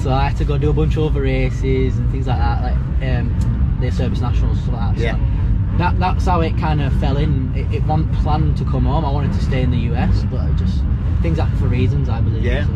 So 0.00 0.10
I 0.12 0.28
had 0.28 0.36
to 0.38 0.44
go 0.44 0.58
do 0.58 0.70
a 0.70 0.72
bunch 0.72 0.96
of 0.96 1.04
other 1.04 1.22
races 1.22 1.96
and 1.98 2.10
things 2.10 2.26
like 2.26 2.38
that, 2.38 2.62
like 2.62 2.76
um, 3.08 3.78
the 3.80 3.90
service 3.90 4.20
nationals 4.20 4.58
stuff 4.62 4.72
like 4.74 4.96
that. 4.96 4.98
So 4.98 5.04
Yeah. 5.04 5.76
that 5.78 5.98
that's 6.00 6.24
how 6.26 6.40
it 6.40 6.56
kind 6.58 6.80
of 6.82 6.92
fell 7.00 7.16
in. 7.16 7.52
It, 7.54 7.72
it 7.76 7.84
wasn't 7.84 8.12
planned 8.14 8.56
to 8.58 8.64
come 8.64 8.84
home. 8.84 9.04
I 9.04 9.10
wanted 9.10 9.32
to 9.32 9.42
stay 9.44 9.62
in 9.62 9.70
the 9.70 9.78
US, 9.94 10.24
but 10.30 10.48
it 10.50 10.56
just 10.56 10.82
things 11.22 11.38
happen 11.38 11.56
for 11.58 11.66
reasons, 11.68 12.08
I 12.08 12.20
believe. 12.20 12.44
Yeah. 12.44 12.66
So. 12.66 12.72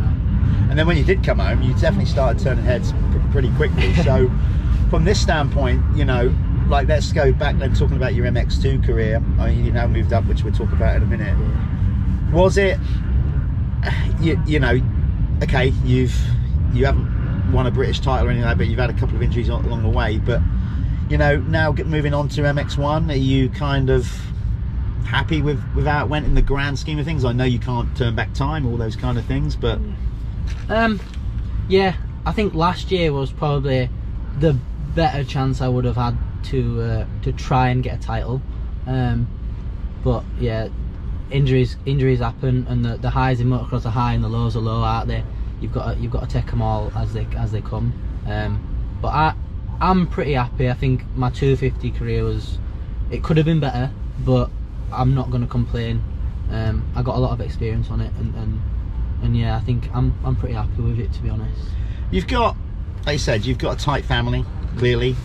And 0.70 0.78
then 0.78 0.86
when 0.86 0.96
you 0.96 1.04
did 1.04 1.24
come 1.24 1.38
home, 1.40 1.62
you 1.62 1.72
definitely 1.74 2.06
started 2.06 2.42
turning 2.42 2.64
heads 2.64 2.92
pr- 3.10 3.18
pretty 3.32 3.50
quickly. 3.56 3.92
So, 4.04 4.30
from 4.90 5.04
this 5.04 5.20
standpoint, 5.20 5.82
you 5.96 6.04
know, 6.04 6.32
like 6.68 6.86
let's 6.86 7.12
go 7.12 7.32
back 7.32 7.56
then 7.58 7.74
talking 7.74 7.96
about 7.96 8.14
your 8.14 8.26
MX2 8.26 8.84
career. 8.86 9.16
I 9.40 9.50
mean, 9.50 9.64
you 9.64 9.72
now 9.72 9.86
moved 9.88 10.12
up, 10.12 10.24
which 10.26 10.44
we'll 10.44 10.52
talk 10.54 10.70
about 10.72 10.96
in 10.96 11.02
a 11.02 11.06
minute. 11.06 11.36
Was 12.32 12.56
it, 12.56 12.78
you, 14.20 14.40
you 14.46 14.60
know, 14.60 14.80
okay, 15.42 15.68
you've 15.84 16.14
you 16.76 16.86
haven't 16.86 17.52
won 17.52 17.66
a 17.66 17.70
British 17.70 18.00
title 18.00 18.26
or 18.26 18.30
anything 18.30 18.44
like 18.44 18.56
that, 18.56 18.58
but 18.58 18.68
you've 18.68 18.78
had 18.78 18.90
a 18.90 18.94
couple 18.94 19.16
of 19.16 19.22
injuries 19.22 19.48
along 19.48 19.82
the 19.82 19.88
way. 19.88 20.18
But 20.18 20.40
you 21.08 21.16
know, 21.18 21.36
now 21.36 21.72
moving 21.72 22.14
on 22.14 22.28
to 22.30 22.42
MX1, 22.42 23.10
are 23.10 23.16
you 23.16 23.48
kind 23.48 23.90
of 23.90 24.06
happy 25.04 25.40
with 25.40 25.62
with 25.74 25.86
how 25.86 26.04
it 26.04 26.08
went 26.08 26.26
in 26.26 26.34
the 26.34 26.42
grand 26.42 26.78
scheme 26.78 26.98
of 26.98 27.04
things? 27.04 27.24
I 27.24 27.32
know 27.32 27.44
you 27.44 27.58
can't 27.58 27.96
turn 27.96 28.14
back 28.14 28.34
time, 28.34 28.66
all 28.66 28.76
those 28.76 28.96
kind 28.96 29.18
of 29.18 29.24
things, 29.24 29.56
but 29.56 29.78
Um, 30.68 31.00
yeah, 31.68 31.96
I 32.24 32.32
think 32.32 32.54
last 32.54 32.90
year 32.90 33.12
was 33.12 33.30
probably 33.32 33.88
the 34.38 34.54
better 34.94 35.24
chance 35.24 35.60
I 35.60 35.68
would 35.68 35.84
have 35.84 35.96
had 35.96 36.16
to 36.44 36.82
uh, 36.82 37.06
to 37.22 37.32
try 37.32 37.68
and 37.68 37.82
get 37.82 37.98
a 37.98 38.02
title. 38.02 38.42
Um, 38.86 39.28
but 40.02 40.24
yeah, 40.40 40.68
injuries 41.30 41.76
injuries 41.86 42.18
happen, 42.18 42.66
and 42.68 42.84
the, 42.84 42.96
the 42.96 43.10
highs 43.10 43.40
in 43.40 43.48
motocross 43.48 43.86
are 43.86 43.90
high 43.90 44.14
and 44.14 44.24
the 44.24 44.28
lows 44.28 44.56
are 44.56 44.60
low, 44.60 44.82
aren't 44.82 45.08
they? 45.08 45.22
You've 45.60 45.72
got 45.72 45.94
to, 45.94 46.00
you've 46.00 46.12
got 46.12 46.28
to 46.28 46.32
take 46.40 46.50
them 46.50 46.62
all 46.62 46.92
as 46.96 47.12
they 47.12 47.26
as 47.36 47.52
they 47.52 47.60
come. 47.60 47.92
Um, 48.26 48.98
but 49.00 49.08
I 49.08 49.34
I'm 49.80 50.06
pretty 50.06 50.32
happy. 50.32 50.70
I 50.70 50.74
think 50.74 51.04
my 51.16 51.30
250 51.30 51.90
career 51.92 52.24
was 52.24 52.58
it 53.10 53.22
could 53.22 53.36
have 53.36 53.46
been 53.46 53.60
better, 53.60 53.90
but 54.24 54.50
I'm 54.92 55.14
not 55.14 55.30
going 55.30 55.42
to 55.42 55.48
complain. 55.48 56.02
Um, 56.50 56.90
I 56.94 57.02
got 57.02 57.16
a 57.16 57.18
lot 57.18 57.32
of 57.32 57.40
experience 57.40 57.90
on 57.90 58.00
it, 58.00 58.12
and, 58.18 58.34
and 58.34 58.60
and 59.22 59.36
yeah, 59.36 59.56
I 59.56 59.60
think 59.60 59.88
I'm 59.94 60.14
I'm 60.24 60.36
pretty 60.36 60.54
happy 60.54 60.82
with 60.82 60.98
it 60.98 61.12
to 61.14 61.22
be 61.22 61.28
honest. 61.28 61.60
You've 62.10 62.28
got, 62.28 62.56
like 63.04 63.14
you 63.14 63.18
said, 63.18 63.44
you've 63.44 63.58
got 63.58 63.80
a 63.80 63.84
tight 63.84 64.04
family, 64.04 64.44
clearly. 64.78 65.16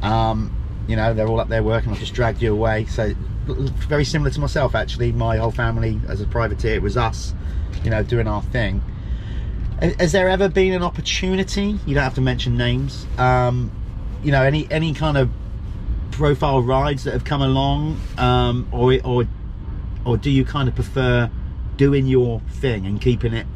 Um, 0.00 0.54
you 0.88 0.96
know, 0.96 1.14
they're 1.14 1.28
all 1.28 1.40
up 1.40 1.48
there 1.48 1.62
working. 1.62 1.92
I've 1.92 1.98
just 1.98 2.14
dragged 2.14 2.42
you 2.42 2.52
away. 2.52 2.86
So, 2.86 3.14
very 3.46 4.04
similar 4.04 4.30
to 4.30 4.40
myself, 4.40 4.74
actually. 4.74 5.12
My 5.12 5.36
whole 5.36 5.50
family, 5.50 6.00
as 6.08 6.20
a 6.20 6.26
privateer, 6.26 6.74
it 6.74 6.82
was 6.82 6.96
us, 6.96 7.34
you 7.84 7.90
know, 7.90 8.02
doing 8.02 8.26
our 8.26 8.42
thing. 8.42 8.82
Has 9.82 10.12
there 10.12 10.28
ever 10.28 10.48
been 10.48 10.72
an 10.74 10.82
opportunity? 10.82 11.78
You 11.86 11.94
don't 11.94 12.04
have 12.04 12.14
to 12.14 12.20
mention 12.20 12.56
names. 12.56 13.06
Um, 13.18 13.72
you 14.22 14.30
know, 14.30 14.42
any 14.42 14.70
any 14.70 14.94
kind 14.94 15.16
of 15.16 15.28
profile 16.12 16.62
rides 16.62 17.04
that 17.04 17.12
have 17.12 17.24
come 17.24 17.42
along, 17.42 18.00
um, 18.16 18.68
or 18.70 18.96
or 19.04 19.26
or 20.04 20.16
do 20.16 20.30
you 20.30 20.44
kind 20.44 20.68
of 20.68 20.76
prefer 20.76 21.30
doing 21.76 22.06
your 22.06 22.40
thing 22.50 22.86
and 22.86 23.00
keeping 23.00 23.34
it 23.34 23.46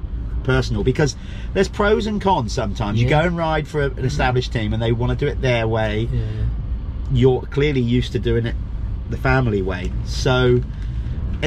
personal? 0.43 0.83
Because 0.83 1.17
there's 1.55 1.69
pros 1.69 2.07
and 2.07 2.21
cons 2.21 2.53
sometimes. 2.53 3.01
You 3.01 3.09
go 3.09 3.21
and 3.21 3.37
ride 3.37 3.69
for 3.69 3.83
an 3.83 4.05
established 4.05 4.53
team 4.53 4.73
and 4.73 4.83
they 4.83 4.93
want 4.93 5.17
to 5.17 5.25
do 5.25 5.31
it 5.31 5.41
their 5.41 5.69
way. 5.69 6.09
Yeah. 6.13 6.23
You're 7.13 7.43
clearly 7.43 7.81
used 7.81 8.13
to 8.13 8.19
doing 8.19 8.47
it 8.47 8.57
the 9.11 9.17
family 9.17 9.63
way. 9.63 9.93
So, 10.05 10.61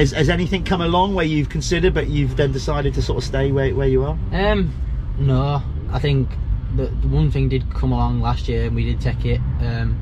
has, 0.00 0.12
has 0.12 0.28
anything 0.30 0.64
come 0.64 0.80
along 0.80 1.14
where 1.14 1.26
you've 1.26 1.50
considered, 1.50 1.92
but 1.92 2.08
you've 2.08 2.36
then 2.36 2.52
decided 2.52 2.94
to 2.94 3.02
sort 3.02 3.18
of 3.18 3.24
stay 3.24 3.52
where, 3.52 3.74
where 3.74 3.86
you 3.88 4.02
are? 4.04 4.18
Um, 4.32 4.72
no, 5.18 5.62
I 5.92 5.98
think 5.98 6.28
the, 6.74 6.86
the 6.86 7.08
one 7.08 7.30
thing 7.30 7.48
did 7.50 7.72
come 7.74 7.92
along 7.92 8.20
last 8.22 8.48
year, 8.48 8.64
and 8.66 8.74
we 8.74 8.84
did 8.84 9.00
take 9.00 9.24
it. 9.26 9.40
Um, 9.60 9.98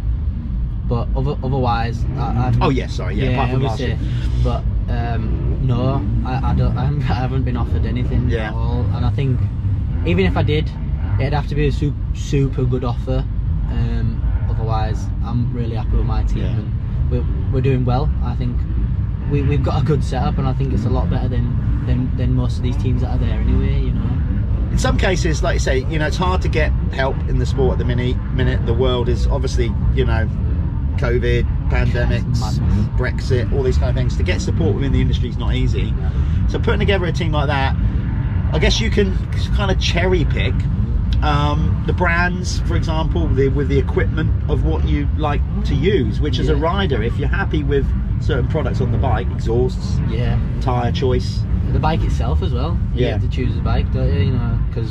but 0.88 1.08
other, 1.16 1.36
otherwise, 1.42 2.04
I, 2.16 2.56
Oh, 2.62 2.70
yes, 2.70 2.94
sorry, 2.94 3.16
yeah, 3.16 3.30
apart 3.30 3.50
from 3.50 3.62
last 3.62 3.80
year. 3.80 3.98
But 4.44 4.62
um, 4.88 5.66
no, 5.66 5.96
I, 6.24 6.52
I 6.52 6.54
don't. 6.54 6.78
I 6.78 6.84
haven't, 6.84 7.02
I 7.10 7.14
haven't 7.14 7.42
been 7.42 7.56
offered 7.56 7.84
anything 7.84 8.30
Yeah. 8.30 8.48
at 8.48 8.54
all, 8.54 8.82
and 8.94 9.04
I 9.04 9.10
think 9.10 9.38
even 10.06 10.24
if 10.24 10.36
I 10.36 10.42
did, 10.44 10.70
it'd 11.20 11.32
have 11.32 11.48
to 11.48 11.54
be 11.56 11.66
a 11.66 11.72
super, 11.72 11.98
super 12.14 12.64
good 12.64 12.84
offer. 12.84 13.24
Um, 13.70 14.22
otherwise, 14.48 15.06
I'm 15.24 15.52
really 15.52 15.74
happy 15.74 15.96
with 15.96 16.06
my 16.06 16.22
team, 16.22 16.38
Yeah. 16.38 16.56
and 16.56 17.10
we're, 17.10 17.24
we're 17.52 17.60
doing 17.60 17.84
well. 17.84 18.08
I 18.24 18.34
think 18.36 18.56
we, 19.30 19.42
we've 19.42 19.62
got 19.62 19.82
a 19.82 19.84
good 19.84 20.02
setup, 20.02 20.38
and 20.38 20.46
I 20.46 20.52
think 20.52 20.72
it's 20.72 20.84
a 20.84 20.90
lot 20.90 21.10
better 21.10 21.28
than, 21.28 21.86
than 21.86 22.16
than 22.16 22.34
most 22.34 22.56
of 22.56 22.62
these 22.62 22.76
teams 22.76 23.02
that 23.02 23.10
are 23.10 23.18
there 23.18 23.40
anyway. 23.40 23.80
You 23.80 23.92
know. 23.92 24.70
in 24.72 24.78
some 24.78 24.98
cases, 24.98 25.42
like 25.42 25.54
you 25.54 25.60
say, 25.60 25.78
you 25.86 25.98
know, 25.98 26.06
it's 26.06 26.16
hard 26.16 26.42
to 26.42 26.48
get 26.48 26.70
help 26.92 27.16
in 27.28 27.38
the 27.38 27.46
sport 27.46 27.72
at 27.72 27.78
the 27.78 27.84
minute. 27.84 28.16
Minute 28.32 28.64
the 28.66 28.74
world 28.74 29.08
is 29.08 29.26
obviously, 29.26 29.72
you 29.94 30.04
know, 30.04 30.28
COVID, 30.96 31.68
pandemics, 31.70 32.38
Brexit, 32.96 33.52
all 33.52 33.62
these 33.62 33.78
kind 33.78 33.90
of 33.90 33.96
things. 33.96 34.16
To 34.16 34.22
get 34.22 34.40
support 34.40 34.74
within 34.74 34.92
the 34.92 35.00
industry 35.00 35.28
is 35.28 35.36
not 35.36 35.54
easy. 35.54 35.94
So 36.48 36.58
putting 36.58 36.80
together 36.80 37.06
a 37.06 37.12
team 37.12 37.32
like 37.32 37.46
that, 37.48 37.76
I 38.52 38.58
guess 38.58 38.80
you 38.80 38.90
can 38.90 39.16
kind 39.54 39.70
of 39.70 39.78
cherry 39.80 40.24
pick 40.24 40.54
um, 41.22 41.82
the 41.86 41.92
brands, 41.92 42.60
for 42.60 42.76
example, 42.76 43.26
the, 43.28 43.48
with 43.48 43.68
the 43.68 43.78
equipment 43.78 44.30
of 44.50 44.64
what 44.64 44.84
you 44.84 45.08
like 45.16 45.40
to 45.64 45.74
use. 45.74 46.20
Which, 46.20 46.38
as 46.38 46.48
a 46.48 46.56
rider, 46.56 47.02
if 47.02 47.18
you're 47.18 47.28
happy 47.28 47.62
with 47.62 47.86
certain 48.20 48.48
products 48.48 48.80
on 48.80 48.92
the 48.92 48.98
bike, 48.98 49.26
exhausts, 49.30 49.98
Yeah. 50.10 50.38
tire 50.60 50.92
choice, 50.92 51.42
The 51.72 51.78
bike 51.78 52.02
itself 52.02 52.42
as 52.42 52.52
well. 52.54 52.78
You 52.94 53.06
Yeah. 53.06 53.18
to 53.18 53.28
choose 53.28 53.54
the 53.54 53.60
bike, 53.60 53.92
don't 53.92 54.12
you? 54.12 54.20
You 54.20 54.32
know, 54.32 54.58
because 54.68 54.90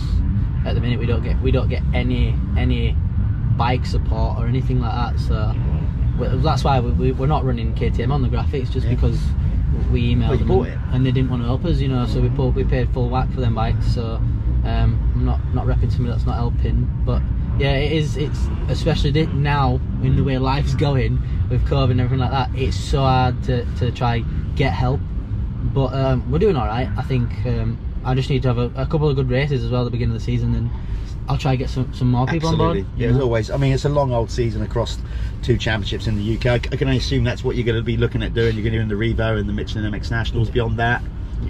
at 0.65 0.75
the 0.75 0.81
minute 0.81 1.00
we 1.00 1.05
don't 1.07 1.24
get 1.24 1.41
we 1.41 1.51
don't 1.51 1.69
get 1.69 1.81
any 1.93 2.36
any 2.57 2.96
bike 3.57 3.86
support 3.86 4.38
or 4.38 4.46
anything 4.48 4.79
like 4.79 4.93
that. 4.93 5.19
So 5.19 5.55
that's 6.43 6.63
why 6.63 6.79
we, 6.79 6.91
we, 6.91 7.12
we're 7.13 7.27
not 7.27 7.43
running 7.46 7.74
KTM 7.74 8.12
on 8.12 8.22
the 8.22 8.29
graphics 8.29 8.69
just 8.72 8.86
Yeah. 8.88 8.93
because 8.96 9.19
we 9.91 10.15
emailed 10.15 10.29
Well, 10.29 10.38
them 10.38 10.48
bought 10.48 10.67
and, 10.67 10.74
it. 10.74 10.79
and 10.93 11.05
they 11.05 11.12
didn't 11.12 11.29
want 11.29 11.41
to 11.41 11.48
help 11.48 11.65
us. 11.65 11.79
You 11.79 11.88
know, 11.89 12.05
so 12.05 12.22
we 12.22 12.29
pulled, 12.29 12.55
we 12.55 12.63
paid 12.63 12.89
full 12.89 13.10
whack 13.10 13.31
for 13.31 13.41
them 13.41 13.55
bikes. 13.55 13.88
So 13.93 14.15
um, 14.65 15.00
I'm 15.15 15.25
not 15.25 15.39
not 15.55 15.65
repping 15.65 15.91
somebody 15.91 16.10
that's 16.12 16.25
not 16.25 16.36
helping, 16.36 16.88
but. 17.05 17.22
Yeah, 17.59 17.73
it 17.73 17.91
is. 17.91 18.17
It's 18.17 18.39
especially 18.69 19.25
now 19.27 19.79
in 20.03 20.15
the 20.15 20.23
way 20.23 20.37
life's 20.37 20.75
going 20.75 21.21
with 21.49 21.65
COVID 21.67 21.91
and 21.91 22.01
everything 22.01 22.19
like 22.19 22.31
that. 22.31 22.49
It's 22.55 22.77
so 22.77 22.99
hard 22.99 23.43
to, 23.43 23.65
to 23.77 23.91
try 23.91 24.19
get 24.55 24.73
help 24.73 24.99
but 25.73 25.93
um, 25.93 26.29
we're 26.31 26.39
doing 26.39 26.55
all 26.55 26.65
right. 26.65 26.89
I 26.97 27.01
think 27.03 27.31
um, 27.45 27.77
I 28.03 28.15
just 28.15 28.29
need 28.29 28.41
to 28.43 28.47
have 28.47 28.57
a, 28.57 28.71
a 28.75 28.85
couple 28.85 29.09
of 29.09 29.15
good 29.15 29.29
races 29.29 29.63
as 29.63 29.71
well 29.71 29.81
at 29.81 29.85
the 29.85 29.91
beginning 29.91 30.15
of 30.15 30.21
the 30.21 30.25
season, 30.25 30.55
and 30.55 30.69
I'll 31.27 31.37
try 31.37 31.51
to 31.51 31.57
get 31.57 31.69
some, 31.69 31.93
some 31.93 32.11
more 32.11 32.25
people 32.25 32.49
Absolutely. 32.49 32.81
on 32.81 32.87
board. 32.87 32.99
Yeah, 32.99 33.09
as 33.09 33.19
always. 33.19 33.51
I 33.51 33.57
mean, 33.57 33.73
it's 33.73 33.85
a 33.85 33.89
long 33.89 34.13
old 34.13 34.31
season 34.31 34.61
across 34.61 34.97
two 35.43 35.57
championships 35.57 36.07
in 36.07 36.17
the 36.17 36.35
UK. 36.37 36.45
I, 36.45 36.53
I 36.55 36.59
can 36.59 36.87
only 36.87 36.97
assume 36.97 37.23
that's 37.23 37.43
what 37.43 37.55
you're 37.55 37.65
going 37.65 37.77
to 37.77 37.83
be 37.83 37.97
looking 37.97 38.23
at 38.23 38.33
doing. 38.33 38.55
You're 38.55 38.63
going 38.63 38.73
to 38.73 38.79
do 38.79 38.81
in 38.81 38.87
the 38.87 38.95
Revo 38.95 39.39
and 39.39 39.47
the 39.47 39.53
Michelin 39.53 39.91
MX 39.91 40.11
Nationals. 40.11 40.49
Beyond 40.49 40.79
that, 40.79 41.01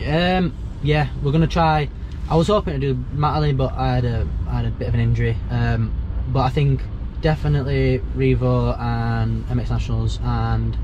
Um, 0.05 0.53
yeah, 0.83 1.09
we're 1.23 1.31
gonna 1.31 1.47
try. 1.47 1.89
I 2.29 2.36
was 2.36 2.48
hoping 2.48 2.79
to 2.79 2.93
do 2.93 2.96
Matterley, 3.15 3.55
but 3.55 3.74
I 3.74 3.96
had 3.96 4.05
a 4.05 4.27
I 4.50 4.55
had 4.57 4.65
a 4.65 4.72
bit 4.72 4.88
of 4.88 4.93
an 4.93 5.00
injury. 5.00 5.38
Um, 5.50 5.93
but 6.29 6.41
I 6.41 6.50
think 6.50 6.81
definitely 7.22 8.00
Revo 8.15 8.77
and 8.79 9.46
MX 9.48 9.69
Nationals, 9.69 10.19
and 10.24 10.77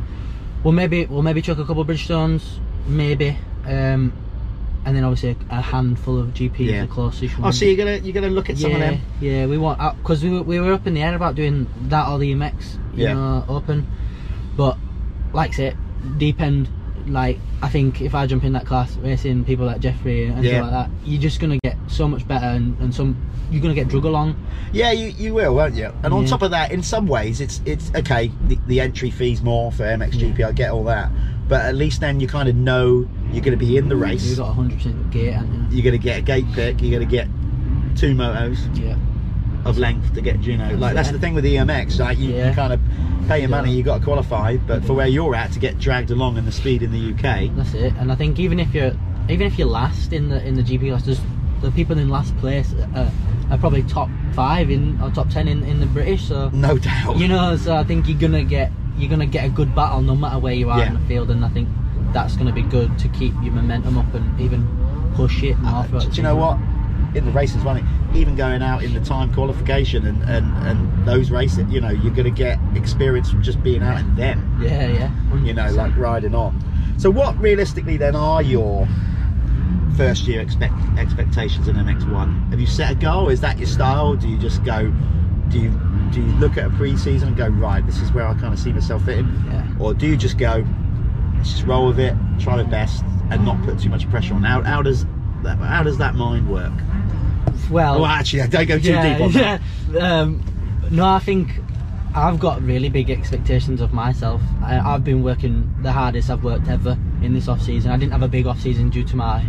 we'll 0.64 0.72
maybe 0.74 1.06
we'll 1.06 1.22
maybe 1.22 1.42
chuck 1.42 1.58
a 1.60 1.66
couple 1.66 1.82
of 1.82 1.88
Bridgestones, 1.88 2.60
maybe. 2.88 3.38
Um, 3.66 4.14
and 4.86 4.98
then 4.98 5.04
obviously 5.06 5.38
a, 5.50 5.58
a 5.58 5.62
handful 5.62 6.20
of 6.20 6.28
GPs, 6.34 6.60
Yeah. 6.60 6.82
the 6.82 6.88
closest. 6.88 7.36
oh, 7.42 7.52
so 7.52 7.66
you're 7.66 7.78
gonna 7.78 7.98
you're 7.98 8.14
gonna 8.14 8.30
look 8.30 8.50
at 8.50 8.58
some 8.58 8.74
of 8.74 8.80
them. 8.80 9.00
Yeah, 9.22 9.46
we 9.46 9.58
want 9.58 9.80
because 9.98 10.24
we, 10.24 10.30
were, 10.30 10.44
we 10.44 10.60
were 10.60 10.74
up 10.74 10.88
in 10.88 10.94
the 10.94 11.02
air 11.02 11.16
about 11.16 11.36
doing 11.36 11.68
that 11.90 12.08
or 12.10 12.20
the 12.20 12.34
MX, 12.34 12.76
you 12.96 13.04
Yeah. 13.06 13.14
know, 13.14 13.46
open. 13.50 13.88
But 14.58 14.78
like 15.34 15.52
I 15.52 15.54
said, 15.54 15.78
deep 16.18 16.40
end. 16.42 16.70
Like 17.08 17.40
I 17.62 17.70
think 17.70 18.02
if 18.02 18.16
I 18.16 18.26
jump 18.28 18.44
in 18.44 18.54
that 18.54 18.66
class 18.66 18.96
racing 18.98 19.44
people 19.46 19.66
like 19.66 19.80
Jeffrey 19.82 20.26
and 20.26 20.44
Yeah. 20.44 20.60
stuff 20.62 20.72
like 20.72 20.72
that, 20.72 20.90
you're 21.06 21.22
just 21.22 21.40
gonna 21.40 21.60
get 21.64 21.78
so 21.88 22.08
much 22.08 22.28
better 22.28 22.46
and, 22.48 22.78
and 22.80 22.94
some 22.94 23.16
you're 23.52 23.62
gonna 23.62 23.74
get 23.76 23.88
drug 23.88 24.06
along. 24.06 24.36
Yeah, 24.72 24.92
you, 24.92 25.08
you 25.10 25.34
will, 25.34 25.54
won't 25.56 25.76
you? 25.76 25.94
And 26.04 26.14
on 26.14 26.26
top 26.26 26.42
of 26.42 26.52
that, 26.52 26.72
in 26.72 26.82
some 26.82 27.06
ways, 27.08 27.40
it's 27.42 27.62
it's 27.66 27.92
okay. 27.96 28.32
The, 28.48 28.58
the 28.68 28.80
entry 28.82 29.12
fees 29.12 29.42
more 29.44 29.72
for 29.72 29.84
MXGP. 29.84 30.44
I 30.44 30.52
get 30.54 30.72
all 30.72 30.84
that, 30.86 31.12
but 31.48 31.62
at 31.62 31.76
least 31.76 32.00
then 32.00 32.20
you 32.20 32.28
kind 32.28 32.50
of 32.50 32.56
know 32.56 33.08
you're 33.32 33.44
going 33.44 33.58
to 33.58 33.64
be 33.66 33.78
in 33.78 33.90
the 33.90 33.96
race. 33.96 34.26
You've 34.26 34.40
got 34.40 34.54
hundred 34.54 34.78
percent 34.78 35.12
gate, 35.12 35.34
and 35.34 35.72
You're 35.72 35.84
going 35.84 36.00
to 36.00 36.04
get 36.04 36.20
a 36.20 36.22
gate 36.22 36.46
pick. 36.54 36.82
You're 36.82 36.98
going 37.00 37.08
to 37.08 37.16
get 37.16 37.28
two 37.96 38.16
motos 38.16 38.58
yeah, 38.80 38.96
of 39.66 39.78
length 39.78 40.14
to 40.14 40.22
get 40.22 40.44
you 40.44 40.58
know. 40.58 40.74
Like 40.76 40.94
that's 40.94 41.12
the 41.12 41.20
thing 41.20 41.34
with 41.34 41.46
EMX. 41.46 42.00
Like 42.00 42.18
you, 42.18 42.36
you 42.36 42.52
kind 42.54 42.74
of 42.74 42.80
pay 43.28 43.40
your 43.40 43.50
money, 43.50 43.72
Yeah. 43.72 43.78
you 43.78 43.84
got 43.84 44.00
to 44.00 44.04
qualify. 44.04 44.58
But 44.58 44.84
for 44.86 44.94
where 44.94 45.08
you're 45.08 45.36
at 45.36 45.52
to 45.54 45.60
get 45.60 45.80
dragged 45.80 46.12
along 46.12 46.38
in 46.38 46.46
the 46.46 46.52
speed 46.52 46.82
in 46.84 46.92
the 46.92 47.14
UK, 47.14 47.56
that's 47.56 47.74
it. 47.74 47.94
And 47.98 48.12
I 48.12 48.16
think 48.16 48.40
even 48.40 48.60
if 48.60 48.74
you're 48.74 48.94
even 49.30 49.48
if 49.48 49.58
you're 49.58 49.68
last 49.68 50.12
in 50.14 50.30
the 50.30 50.46
in 50.46 50.56
the 50.56 50.64
GP 50.64 50.90
class, 50.90 51.04
there's 51.06 51.22
the 51.62 51.72
people 51.72 51.98
in 51.98 52.10
last 52.10 52.36
place 52.38 52.74
are, 52.94 53.10
are 53.50 53.58
probably 53.58 53.84
top 53.84 54.10
five 54.34 54.70
in 54.70 55.00
or 55.02 55.10
top 55.12 55.30
ten 55.30 55.48
in, 55.48 55.64
in 55.64 55.80
the 55.80 55.86
British. 55.86 56.28
So 56.28 56.50
no 56.50 56.78
doubt. 56.78 57.16
you 57.18 57.28
know 57.30 57.56
so 57.56 57.76
i 57.76 57.84
think 57.86 58.08
you're 58.10 58.20
gonna 58.20 58.44
get 58.44 58.70
you're 58.98 59.10
gonna 59.10 59.26
get 59.26 59.46
a 59.46 59.50
good 59.50 59.74
battle 59.74 60.02
no 60.02 60.14
matter 60.16 60.40
where 60.40 60.54
you 60.54 60.70
are 60.70 60.80
Yeah. 60.80 60.88
in 60.88 60.94
the 60.96 61.00
field 61.08 61.32
and 61.32 61.46
i 61.46 61.50
think 61.50 61.70
that's 62.12 62.36
gonna 62.36 62.52
be 62.52 62.64
good 62.64 63.00
to 63.00 63.08
keep 63.10 63.34
your 63.42 63.54
momentum 63.54 63.98
up 63.98 64.14
and 64.14 64.40
even 64.42 64.68
push 65.16 65.42
it 65.44 65.56
Uh, 65.64 65.84
do 65.84 66.08
you 66.12 66.24
know 66.24 66.36
what? 66.36 66.58
In 67.16 67.26
the 67.26 67.32
races 67.32 67.64
running, 67.64 67.88
even 68.16 68.36
going 68.36 68.62
out 68.62 68.84
in 68.84 68.94
the 68.94 69.00
time 69.02 69.34
qualification 69.34 70.06
and, 70.08 70.22
and, 70.24 70.46
and 70.68 71.08
those 71.08 71.30
races, 71.32 71.72
you 71.72 71.80
know, 71.80 71.90
you're 71.90 72.14
going 72.14 72.24
to 72.24 72.32
get 72.32 72.58
experience 72.76 73.30
from 73.30 73.44
just 73.44 73.62
being 73.62 73.84
out 73.84 74.00
in 74.00 74.16
them, 74.16 74.58
yeah 74.62 74.88
yeah 74.88 75.44
you 75.44 75.54
know, 75.54 75.70
like 75.72 75.96
riding 75.98 76.34
on. 76.36 76.60
So, 76.98 77.10
what 77.10 77.38
realistically 77.40 77.98
then 77.98 78.16
are 78.16 78.42
your 78.42 78.88
first 79.98 80.24
year 80.28 80.42
expect, 80.42 80.74
expectations 80.98 81.68
in 81.68 81.76
MX1? 81.76 82.50
Have 82.50 82.60
you 82.60 82.68
set 82.68 82.92
a 82.92 82.96
goal? 82.96 83.30
Is 83.30 83.42
that 83.42 83.58
your 83.58 83.68
style? 83.68 84.16
Do 84.16 84.28
you 84.28 84.38
just 84.38 84.64
go, 84.64 84.94
do 85.50 85.60
you, 85.60 85.70
do 86.12 86.22
you 86.22 86.32
look 86.38 86.58
at 86.58 86.66
a 86.66 86.70
pre 86.72 86.98
season 86.98 87.30
and 87.30 87.38
go, 87.38 87.48
right, 87.48 87.86
this 87.86 88.00
is 88.00 88.12
where 88.12 88.28
I 88.28 88.34
kind 88.36 88.54
of 88.54 88.60
see 88.60 88.72
myself 88.72 89.06
fitting? 89.06 89.28
yeah 89.48 89.68
Or 89.80 89.94
do 89.94 90.08
you 90.08 90.18
just 90.18 90.38
go, 90.38 90.66
let's 91.36 91.52
just 91.52 91.64
roll 91.64 91.88
with 91.88 92.00
it, 92.00 92.16
try 92.40 92.56
my 92.56 92.64
best, 92.64 93.04
and 93.30 93.46
not 93.46 93.62
put 93.64 93.80
too 93.80 93.90
much 93.90 94.10
pressure 94.10 94.34
on? 94.34 94.44
How, 94.44 94.62
how 94.62 94.82
does 94.82 95.06
that, 95.44 95.58
how 95.58 95.84
does 95.84 95.98
that 95.98 96.16
mind 96.16 96.50
work? 96.50 96.74
Well 97.74 98.02
Oh, 98.02 98.06
actually, 98.06 98.42
I 98.44 98.48
don't 98.48 98.68
go 98.68 98.78
too 98.80 98.90
yeah, 98.92 99.14
deep 99.18 99.22
on 99.26 99.32
that. 99.34 99.62
yeah. 99.92 100.20
Um, 100.22 100.42
no 100.92 101.06
i 101.06 101.20
think 101.20 101.50
i've 102.14 102.40
got 102.40 102.62
really 102.62 102.90
big 102.90 103.10
expectations 103.10 103.80
of 103.82 103.94
myself 103.94 104.42
I, 104.62 104.80
i've 104.80 105.04
been 105.04 105.24
working 105.24 105.74
the 105.82 105.92
hardest 105.92 106.30
i've 106.30 106.44
worked 106.44 106.68
ever 106.68 106.98
in 107.22 107.34
this 107.34 107.48
off 107.48 107.62
season 107.62 107.90
i 107.92 107.98
didn't 107.98 108.12
have 108.12 108.22
a 108.22 108.28
big 108.28 108.46
off 108.46 108.60
season 108.60 108.90
due 108.90 109.04
to 109.06 109.16
my 109.16 109.44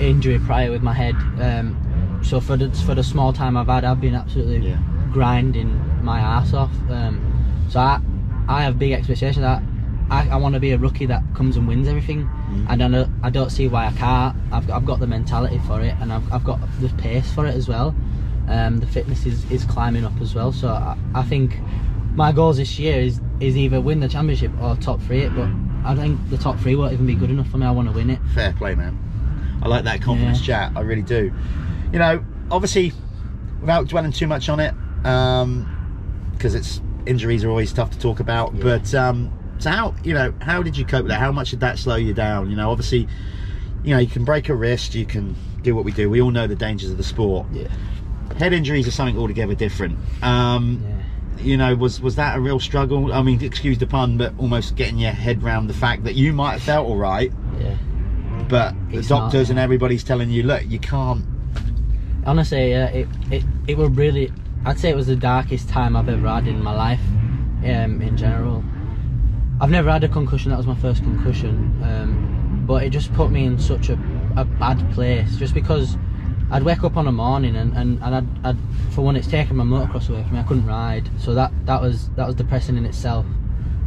injury 0.00 0.38
prior 0.40 0.70
with 0.70 0.82
my 0.82 0.94
head 0.94 1.14
um, 1.40 2.20
so 2.22 2.40
for 2.40 2.56
the 2.56 2.70
for 2.86 2.94
the 2.94 3.02
small 3.04 3.32
time 3.32 3.56
i've 3.56 3.66
had 3.68 3.84
i've 3.84 4.00
been 4.00 4.14
absolutely 4.14 4.70
Yeah. 4.70 4.78
grinding 5.12 5.70
my 6.02 6.18
ass 6.18 6.52
off. 6.54 6.72
Um, 6.90 7.20
so 7.68 7.78
I, 7.78 8.00
I 8.48 8.62
have 8.64 8.78
big 8.78 8.92
expectations. 8.92 9.42
That 9.42 9.62
I, 10.12 10.28
I 10.28 10.36
want 10.36 10.54
to 10.54 10.60
be 10.60 10.72
a 10.72 10.78
rookie 10.78 11.06
that 11.06 11.22
comes 11.34 11.56
and 11.56 11.66
wins 11.66 11.88
everything, 11.88 12.28
Mm. 12.52 12.66
and 12.68 12.82
I 12.82 12.88
don't, 12.88 13.10
I 13.22 13.30
don't 13.30 13.50
see 13.50 13.66
why 13.66 13.86
I 13.86 13.92
can't. 13.92 14.36
I've, 14.52 14.66
got- 14.66 14.76
I've 14.76 14.84
got 14.86 15.00
the 15.00 15.06
mentality 15.06 15.58
for 15.66 15.80
it, 15.80 15.94
and 16.00 16.12
I've, 16.12 16.30
I've 16.32 16.44
got 16.44 16.60
the 16.80 16.88
pace 16.98 17.32
for 17.32 17.46
it 17.46 17.54
as 17.54 17.66
well. 17.66 17.94
Um, 18.48 18.78
the 18.78 18.86
fitness 18.86 19.24
is, 19.24 19.50
is 19.50 19.64
climbing 19.64 20.04
up 20.04 20.12
as 20.20 20.34
well. 20.34 20.52
So 20.52 20.68
I, 20.68 20.96
I 21.14 21.22
think 21.22 21.56
my 22.14 22.30
goals 22.32 22.58
this 22.58 22.78
year 22.78 23.00
is 23.00 23.20
is 23.40 23.56
either 23.56 23.80
win 23.80 24.00
the 24.00 24.08
championship 24.08 24.50
or 24.60 24.76
top 24.76 25.00
three 25.02 25.22
it. 25.22 25.34
But 25.34 25.48
I 25.84 25.94
think 25.96 26.20
the 26.28 26.36
top 26.36 26.58
three 26.60 26.76
won't 26.76 26.92
even 26.92 27.06
be 27.06 27.14
good 27.14 27.30
enough 27.30 27.48
for 27.48 27.56
me. 27.58 27.66
I 27.66 27.70
want 27.70 27.88
to 27.88 27.94
win 27.94 28.10
it. 28.10 28.18
Fair 28.34 28.52
play, 28.52 28.74
man. 28.74 28.98
I 29.62 29.68
like 29.68 29.84
that 29.84 30.02
confidence 30.02 30.40
chat. 30.42 30.72
I 30.76 30.80
really 30.80 31.02
do. 31.02 31.32
You 31.92 31.98
know, 31.98 32.22
obviously, 32.50 32.92
without 33.60 33.86
dwelling 33.88 34.12
too 34.12 34.26
much 34.26 34.48
on 34.50 34.60
it, 34.60 34.74
because 35.02 36.54
it's 36.54 36.82
injuries 37.06 37.44
are 37.44 37.48
always 37.50 37.72
tough 37.72 37.90
to 37.92 37.98
talk 37.98 38.20
about. 38.20 38.54
Yeah. 38.54 38.62
But 38.62 38.94
um, 38.94 39.32
so 39.62 39.70
how 39.70 39.94
you 40.02 40.12
know 40.14 40.32
how 40.40 40.62
did 40.62 40.76
you 40.76 40.84
cope 40.84 41.02
with 41.04 41.10
that? 41.10 41.20
How 41.20 41.32
much 41.32 41.50
did 41.50 41.60
that 41.60 41.78
slow 41.78 41.96
you 41.96 42.12
down? 42.12 42.50
You 42.50 42.56
know, 42.56 42.70
obviously, 42.70 43.06
you 43.84 43.94
know 43.94 43.98
you 43.98 44.06
can 44.08 44.24
break 44.24 44.48
a 44.48 44.54
wrist, 44.54 44.94
you 44.94 45.06
can 45.06 45.36
do 45.62 45.74
what 45.74 45.84
we 45.84 45.92
do. 45.92 46.10
We 46.10 46.20
all 46.20 46.30
know 46.32 46.46
the 46.46 46.56
dangers 46.56 46.90
of 46.90 46.96
the 46.96 47.04
sport. 47.04 47.46
Yeah. 47.52 47.68
Head 48.38 48.52
injuries 48.52 48.88
are 48.88 48.92
something 48.92 49.16
altogether 49.18 49.54
different. 49.54 49.96
Um, 50.22 50.82
Yeah. 51.38 51.44
you 51.44 51.56
know, 51.56 51.74
was 51.76 52.00
was 52.00 52.16
that 52.16 52.36
a 52.36 52.40
real 52.40 52.58
struggle? 52.58 53.12
I 53.12 53.22
mean, 53.22 53.42
excuse 53.42 53.78
the 53.78 53.86
pun, 53.86 54.16
but 54.16 54.32
almost 54.38 54.74
getting 54.76 54.98
your 54.98 55.12
head 55.12 55.42
round 55.42 55.70
the 55.70 55.74
fact 55.74 56.04
that 56.04 56.14
you 56.14 56.32
might 56.32 56.52
have 56.52 56.62
felt 56.62 56.86
all 56.88 56.96
right, 56.96 57.32
Yeah. 57.60 57.74
but 58.48 58.74
the 58.90 58.98
It's 58.98 59.10
not, 59.10 59.20
doctors 59.32 59.50
and 59.50 59.58
everybody's 59.58 60.02
telling 60.02 60.30
you, 60.30 60.42
look, 60.42 60.62
you 60.68 60.78
can't. 60.78 61.24
honestly, 62.26 62.70
yeah, 62.70 62.86
it, 62.86 63.08
it 63.30 63.44
it 63.68 63.78
was 63.78 63.90
really. 63.90 64.32
I'd 64.64 64.78
say 64.78 64.90
it 64.90 64.96
was 64.96 65.08
the 65.08 65.16
darkest 65.16 65.68
time 65.68 65.96
I've 65.96 66.08
ever 66.08 66.28
had 66.28 66.46
in 66.46 66.62
my 66.62 66.72
life, 66.74 67.00
um, 67.64 68.00
in 68.00 68.16
general. 68.16 68.62
I've 69.62 69.70
never 69.70 69.92
had 69.92 70.02
a 70.02 70.08
concussion. 70.08 70.50
That 70.50 70.56
was 70.56 70.66
my 70.66 70.74
first 70.74 71.04
concussion, 71.04 71.80
um, 71.84 72.64
but 72.66 72.82
it 72.82 72.90
just 72.90 73.14
put 73.14 73.30
me 73.30 73.44
in 73.44 73.60
such 73.60 73.90
a, 73.90 73.92
a 74.36 74.44
bad 74.44 74.92
place. 74.92 75.36
Just 75.36 75.54
because 75.54 75.96
I'd 76.50 76.64
wake 76.64 76.82
up 76.82 76.96
on 76.96 77.06
a 77.06 77.12
morning 77.12 77.54
and 77.54 77.72
and, 77.76 78.02
and 78.02 78.14
I'd, 78.16 78.44
I'd 78.44 78.58
for 78.90 79.02
one, 79.02 79.14
it's 79.14 79.28
taken 79.28 79.54
my 79.54 79.62
motocross 79.62 80.10
away 80.10 80.24
from 80.24 80.32
me. 80.32 80.40
I 80.40 80.42
couldn't 80.42 80.66
ride, 80.66 81.08
so 81.16 81.32
that 81.34 81.52
that 81.66 81.80
was 81.80 82.08
that 82.16 82.26
was 82.26 82.34
depressing 82.34 82.76
in 82.76 82.84
itself. 82.84 83.24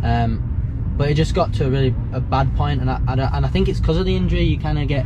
Um, 0.02 0.94
but 0.98 1.10
it 1.10 1.16
just 1.16 1.36
got 1.36 1.54
to 1.56 1.68
a 1.68 1.70
really 1.70 1.94
a 2.14 2.22
bad 2.22 2.56
point, 2.56 2.80
and 2.80 2.90
I 2.90 3.02
and 3.10 3.22
I, 3.22 3.36
and 3.36 3.46
I 3.46 3.50
think 3.50 3.68
it's 3.68 3.82
because 3.82 3.98
of 3.98 4.06
the 4.06 4.16
injury. 4.16 4.44
You 4.44 4.58
kind 4.58 4.80
of 4.80 4.88
get 4.88 5.06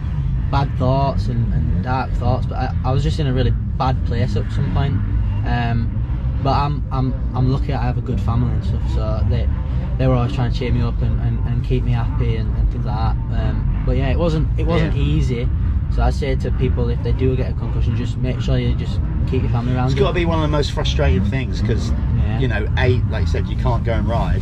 bad 0.51 0.69
thoughts 0.77 1.29
and, 1.29 1.51
and 1.51 1.83
dark 1.83 2.11
thoughts. 2.11 2.45
But 2.45 2.59
I, 2.59 2.75
I 2.85 2.91
was 2.91 3.01
just 3.01 3.19
in 3.19 3.25
a 3.25 3.33
really 3.33 3.51
bad 3.51 4.05
place 4.05 4.35
at 4.35 4.51
some 4.51 4.71
point. 4.75 4.93
Um, 5.47 5.98
but 6.43 6.51
I'm 6.53 6.83
I'm 6.91 7.13
I'm 7.35 7.51
lucky. 7.51 7.73
I 7.73 7.81
have 7.83 7.97
a 7.97 8.01
good 8.01 8.19
family 8.21 8.51
and 8.53 8.63
stuff, 8.65 8.81
so 8.93 9.25
they 9.29 9.47
they 9.97 10.07
were 10.07 10.15
always 10.15 10.33
trying 10.33 10.51
to 10.51 10.57
cheer 10.57 10.71
me 10.71 10.81
up 10.81 11.01
and, 11.01 11.19
and, 11.21 11.45
and 11.47 11.63
keep 11.65 11.83
me 11.83 11.91
happy 11.91 12.37
and, 12.37 12.55
and 12.57 12.71
things 12.71 12.85
like 12.85 12.95
that. 12.95 13.11
Um, 13.37 13.83
but 13.85 13.97
yeah, 13.97 14.09
it 14.09 14.17
wasn't 14.19 14.47
it 14.59 14.65
wasn't 14.65 14.95
Yeah. 14.95 15.03
easy. 15.03 15.47
So 15.93 16.03
I 16.03 16.11
say 16.11 16.35
to 16.35 16.51
people, 16.51 16.87
if 16.89 17.01
they 17.03 17.11
do 17.11 17.35
get 17.35 17.51
a 17.51 17.53
concussion, 17.55 17.95
just 17.97 18.15
make 18.17 18.39
sure 18.39 18.57
you 18.59 18.75
just 18.75 18.99
keep 19.29 19.41
your 19.41 19.51
family 19.51 19.73
around. 19.75 19.87
It's 19.87 19.95
you. 19.95 20.01
got 20.01 20.09
to 20.09 20.13
be 20.13 20.23
one 20.25 20.37
of 20.37 20.43
the 20.43 20.47
most 20.55 20.71
frustrating 20.71 21.25
things 21.25 21.61
because, 21.61 21.89
Yeah. 21.89 22.39
you 22.39 22.47
know, 22.47 22.67
A, 22.77 22.99
like 23.09 23.21
you 23.21 23.27
said, 23.27 23.47
you 23.47 23.55
can't 23.57 23.83
go 23.83 23.93
and 23.93 24.07
ride. 24.07 24.41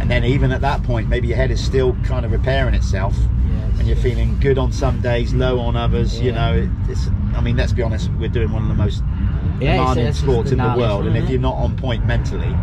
And 0.00 0.08
then 0.08 0.24
even 0.24 0.52
at 0.52 0.60
that 0.60 0.82
point, 0.84 1.08
maybe 1.08 1.26
your 1.28 1.36
head 1.36 1.50
is 1.50 1.62
still 1.62 1.94
kind 2.04 2.24
of 2.24 2.30
repairing 2.30 2.74
itself. 2.74 3.14
Yeah, 3.18 3.56
it's- 3.66 3.78
And 3.80 3.88
you're 3.88 3.96
feeling 3.96 4.38
good 4.38 4.56
on 4.56 4.70
some 4.70 5.00
days, 5.00 5.34
low 5.34 5.58
on 5.58 5.74
others. 5.76 6.20
You 6.20 6.30
know, 6.32 6.54
it, 6.54 6.70
it's. 6.88 7.08
I 7.34 7.40
mean, 7.40 7.56
let's 7.56 7.72
be 7.72 7.82
honest. 7.82 8.08
We're 8.20 8.28
doing 8.28 8.52
one 8.52 8.62
of 8.62 8.68
the 8.68 8.74
most 8.76 9.02
yeah, 9.60 9.74
it's- 9.74 9.78
demanding 9.78 10.06
it's 10.06 10.18
sports 10.18 10.50
the 10.50 10.56
in 10.56 10.62
the 10.62 10.78
world, 10.78 11.06
and 11.06 11.16
if 11.16 11.28
you're 11.30 11.40
not 11.40 11.56
on 11.56 11.76
point 11.76 12.06
mentally, 12.06 12.54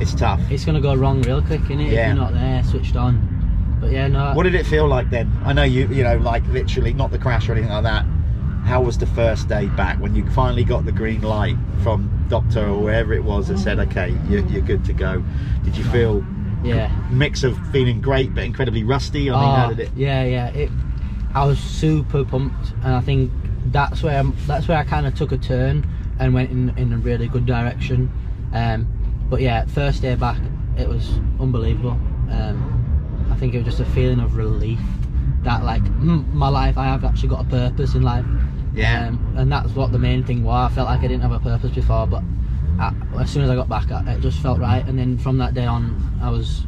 it's 0.00 0.14
tough. 0.14 0.40
it's 0.50 0.64
gonna 0.64 0.80
go 0.80 0.94
wrong 0.94 1.22
real 1.22 1.42
quick, 1.42 1.60
innit? 1.62 1.86
If 1.88 1.92
Yeah. 1.92 2.06
you're 2.08 2.16
not 2.16 2.32
there, 2.32 2.62
switched 2.64 2.96
on. 2.96 3.28
But 3.80 3.92
yeah, 3.92 4.08
no. 4.08 4.32
What 4.34 4.42
did 4.44 4.54
it 4.54 4.66
feel 4.66 4.86
like 4.86 5.08
then? 5.10 5.30
I 5.44 5.52
know 5.52 5.62
you, 5.62 5.86
you 5.88 6.02
know, 6.04 6.16
like 6.18 6.46
literally 6.48 6.92
not 6.92 7.10
the 7.10 7.18
crash 7.18 7.48
or 7.48 7.52
anything 7.52 7.70
like 7.70 7.82
that. 7.84 8.04
How 8.64 8.82
was 8.82 8.98
the 8.98 9.06
first 9.06 9.48
day 9.48 9.66
back 9.68 9.98
when 10.00 10.14
you 10.14 10.28
finally 10.30 10.64
got 10.64 10.84
the 10.84 10.92
green 10.92 11.22
light 11.22 11.56
from 11.82 12.10
doctor 12.28 12.66
or 12.68 12.78
wherever 12.78 13.14
it 13.14 13.24
was 13.24 13.48
that 13.48 13.58
said, 13.58 13.78
okay, 13.78 14.14
you're, 14.28 14.44
you're 14.48 14.60
good 14.62 14.84
to 14.84 14.92
go? 14.92 15.22
Did 15.64 15.76
you 15.78 15.84
feel 15.84 16.22
yeah. 16.62 16.90
mix 17.10 17.42
of 17.42 17.56
feeling 17.68 18.02
great 18.02 18.34
but 18.34 18.44
incredibly 18.44 18.84
rusty? 18.84 19.30
I 19.30 19.40
mean, 19.40 19.54
how 19.56 19.66
Oh, 19.66 19.68
did 19.70 19.80
it? 19.80 19.90
Yeah, 19.96 20.24
yeah. 20.24 20.48
It, 20.48 20.70
I 21.34 21.46
was 21.46 21.58
super 21.58 22.22
pumped, 22.24 22.72
and 22.84 22.94
I 22.94 23.00
think 23.00 23.32
that's 23.72 24.02
where 24.02 24.18
I'm, 24.18 24.34
that's 24.46 24.68
where 24.68 24.76
I 24.76 24.84
kind 24.84 25.06
of 25.06 25.14
took 25.14 25.32
a 25.32 25.38
turn 25.38 25.86
and 26.20 26.32
went 26.34 26.50
in 26.50 26.68
in 26.78 26.92
a 26.92 26.98
really 26.98 27.26
good 27.26 27.46
direction. 27.46 28.10
Um, 28.52 28.86
but 29.28 29.40
yeah, 29.40 29.64
first 29.66 30.02
day 30.02 30.14
back, 30.14 30.38
it 30.78 30.88
was 30.88 31.08
unbelievable. 31.40 31.98
Um, 32.30 33.28
I 33.32 33.36
think 33.36 33.54
it 33.54 33.58
was 33.58 33.66
just 33.66 33.80
a 33.80 33.90
feeling 33.92 34.20
of 34.20 34.36
relief 34.36 34.80
that 35.42 35.64
like 35.64 35.82
mm, 35.82 36.32
my 36.32 36.48
life, 36.48 36.76
I 36.78 36.84
have 36.84 37.04
actually 37.04 37.30
got 37.30 37.40
a 37.46 37.48
purpose 37.48 37.94
in 37.94 38.02
life. 38.02 38.24
Yeah. 38.74 39.08
Um, 39.08 39.34
and 39.36 39.50
that's 39.50 39.70
what 39.74 39.90
the 39.90 39.98
main 39.98 40.22
thing 40.22 40.44
was. 40.44 40.70
I 40.70 40.74
felt 40.74 40.88
like 40.88 41.00
I 41.00 41.08
didn't 41.08 41.22
have 41.22 41.32
a 41.32 41.40
purpose 41.40 41.70
before, 41.72 42.06
but 42.06 42.22
I, 42.78 42.92
as 43.18 43.30
soon 43.30 43.42
as 43.42 43.50
I 43.50 43.56
got 43.56 43.68
back, 43.68 43.90
I, 43.90 44.12
it 44.12 44.20
just 44.20 44.38
felt 44.40 44.58
right. 44.60 44.86
And 44.86 44.98
then 44.98 45.18
from 45.18 45.38
that 45.38 45.54
day 45.54 45.66
on, 45.66 46.18
I 46.22 46.30
was 46.30 46.62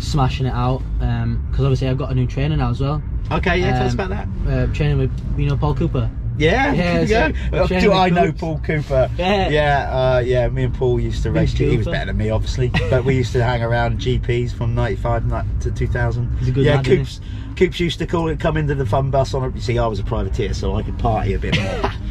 smashing 0.00 0.46
it 0.46 0.52
out. 0.52 0.82
Because 0.98 1.64
obviously 1.64 1.88
I've 1.88 1.96
got 1.96 2.10
a 2.10 2.14
new 2.14 2.26
trainer 2.26 2.56
now 2.56 2.70
as 2.70 2.80
well. 2.80 3.02
Okay, 3.32 3.58
yeah, 3.58 3.78
tell 3.78 3.86
us 3.86 3.94
Um, 3.94 4.00
about 4.00 4.10
that. 4.10 4.28
Uh, 4.70 4.72
training 4.74 4.98
with 4.98 5.38
you 5.38 5.48
know 5.48 5.56
Paul 5.56 5.74
Cooper. 5.74 6.10
Yeah, 6.38 6.72
yeah, 6.72 7.00
yeah. 7.00 7.66
so- 7.66 7.92
I 7.92 8.10
know. 8.10 8.32
Paul 8.32 8.60
Cooper? 8.64 9.10
Yeah. 9.16 9.48
yeah, 9.48 9.90
uh, 9.90 10.18
yeah. 10.20 10.48
Me 10.48 10.64
and 10.64 10.74
Paul 10.74 11.00
used 11.00 11.22
to 11.22 11.30
race. 11.30 11.52
He 11.52 11.76
was 11.76 11.86
better 11.86 12.06
than 12.06 12.16
me, 12.16 12.30
obviously, 12.30 12.70
but 12.90 13.04
we 13.04 13.14
used 13.14 13.32
to 13.32 13.42
hang 13.42 13.62
around 13.62 13.98
GPs 13.98 14.52
from 14.52 14.74
'95 14.74 15.60
to 15.60 15.70
2000. 15.70 16.38
He's 16.38 16.48
a 16.48 16.52
good 16.52 16.64
yeah, 16.64 16.76
lad? 16.76 16.84
Coops. 16.84 17.20
Coops 17.56 17.80
used 17.80 17.98
to 18.00 18.06
call 18.06 18.28
it, 18.28 18.38
come 18.38 18.56
into 18.58 18.74
the 18.74 18.84
fun 18.84 19.10
bus 19.10 19.32
on. 19.32 19.44
A, 19.44 19.54
you 19.54 19.60
see, 19.60 19.78
I 19.78 19.86
was 19.86 19.98
a 19.98 20.04
privateer, 20.04 20.52
so 20.52 20.74
I 20.76 20.82
could 20.82 20.98
party 20.98 21.32
a 21.34 21.38
bit 21.38 21.58
more. 21.58 21.92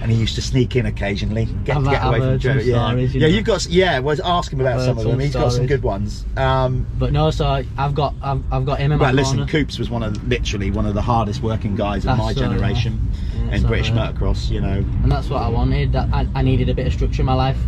and 0.00 0.10
he 0.10 0.16
used 0.16 0.34
to 0.36 0.42
sneak 0.42 0.76
in 0.76 0.86
occasionally, 0.86 1.46
get, 1.64 1.76
I've- 1.76 1.84
get 1.90 2.02
I've 2.02 2.08
away 2.08 2.18
from 2.20 2.38
Joe. 2.38 2.52
Yeah, 2.54 2.88
stories, 2.88 3.14
you 3.14 3.20
yeah. 3.20 3.26
know. 3.26 3.34
You've 3.34 3.44
got. 3.44 3.66
Yeah, 3.66 3.98
well, 3.98 4.16
ask 4.24 4.52
him 4.52 4.60
about 4.60 4.80
some 4.80 4.96
of 4.98 5.04
them. 5.04 5.12
some 5.12 5.20
He's 5.20 5.32
got 5.34 5.52
some 5.52 5.66
good 5.66 5.82
ones. 5.82 6.24
Um, 6.36 6.86
But 6.98 7.12
no, 7.12 7.30
so 7.30 7.62
I've 7.76 7.94
got 7.94 8.14
I've, 8.22 8.42
I've 8.52 8.64
got 8.64 8.78
him 8.78 8.92
in 8.92 8.98
my 8.98 9.06
well, 9.06 9.14
listen, 9.14 9.36
corner. 9.38 9.50
Coops 9.52 9.78
was 9.78 9.90
one 9.90 10.02
of 10.02 10.26
literally 10.28 10.70
one 10.70 10.86
of 10.86 10.94
the 10.94 11.02
hardest 11.02 11.42
working 11.42 11.76
guys 11.76 12.04
of 12.06 12.16
my 12.18 12.32
so, 12.32 12.40
generation 12.40 13.00
Yeah, 13.34 13.56
in 13.56 13.62
so, 13.62 13.68
British 13.68 13.90
yeah. 13.90 14.12
motocross. 14.12 14.50
You 14.50 14.60
know, 14.60 14.78
and 15.02 15.10
that's 15.12 15.28
what 15.28 15.42
I 15.42 15.48
wanted. 15.48 15.92
That 15.92 16.08
I, 16.12 16.26
I 16.34 16.42
needed 16.42 16.68
a 16.68 16.74
bit 16.74 16.86
of 16.86 16.92
structure 16.92 17.22
in 17.22 17.26
my 17.26 17.34
life. 17.34 17.58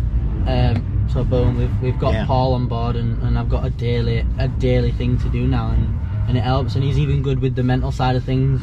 Um, 0.47 1.07
so 1.11 1.23
boom, 1.23 1.57
we've, 1.57 1.81
we've 1.81 1.99
got 1.99 2.13
Yeah. 2.13 2.25
Paul 2.25 2.53
on 2.53 2.67
board, 2.67 2.95
and, 2.95 3.21
and 3.23 3.37
I've 3.37 3.49
got 3.49 3.65
a 3.65 3.69
daily 3.69 4.25
a 4.39 4.47
daily 4.47 4.91
thing 4.91 5.17
to 5.19 5.29
do 5.29 5.45
now, 5.47 5.69
and, 5.69 5.99
and 6.29 6.37
it 6.37 6.41
helps. 6.41 6.75
And 6.75 6.83
he's 6.83 6.97
even 6.97 7.21
good 7.21 7.39
with 7.39 7.55
the 7.55 7.63
mental 7.63 7.91
side 7.91 8.15
of 8.15 8.23
things, 8.23 8.61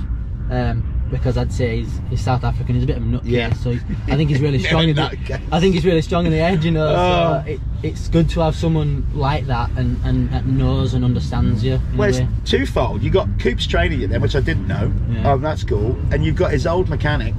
um, 0.50 0.82
because 1.10 1.36
I'd 1.36 1.52
say 1.52 1.78
he's, 1.80 2.00
he's 2.10 2.20
South 2.20 2.44
African. 2.44 2.74
He's 2.74 2.84
a 2.84 2.86
bit 2.86 2.96
of 2.96 3.02
a 3.02 3.06
nutcase, 3.06 3.20
Yeah. 3.24 3.52
so 3.54 3.70
he's, 3.70 3.82
I 4.08 4.16
think 4.16 4.30
he's 4.30 4.40
really 4.40 4.58
strong. 4.64 4.88
in 4.88 4.94
the. 4.96 5.40
I 5.52 5.58
think 5.60 5.74
he's 5.74 5.84
really 5.84 6.02
strong 6.02 6.26
in 6.26 6.32
the 6.32 6.38
edge, 6.40 6.64
you 6.64 6.70
know. 6.70 6.86
Oh. 6.88 7.42
So 7.44 7.50
it, 7.52 7.60
it's 7.82 8.08
good 8.08 8.28
to 8.30 8.40
have 8.40 8.54
someone 8.54 9.06
like 9.14 9.46
that 9.46 9.70
and, 9.76 9.98
and 10.04 10.30
that 10.30 10.46
knows 10.46 10.94
and 10.94 11.04
understands 11.04 11.64
you. 11.64 11.80
Well, 11.96 12.08
it's 12.14 12.20
twofold. 12.50 13.02
You 13.02 13.10
got 13.10 13.28
Coops 13.40 13.66
training 13.66 14.00
you 14.00 14.06
then, 14.06 14.20
which 14.20 14.36
I 14.36 14.40
didn't 14.40 14.66
know. 14.68 14.92
Yeah. 15.10 15.32
Oh, 15.32 15.38
that's 15.38 15.64
cool. 15.64 15.98
And 16.12 16.24
you've 16.24 16.36
got 16.36 16.52
his 16.52 16.66
old 16.66 16.88
mechanic, 16.88 17.34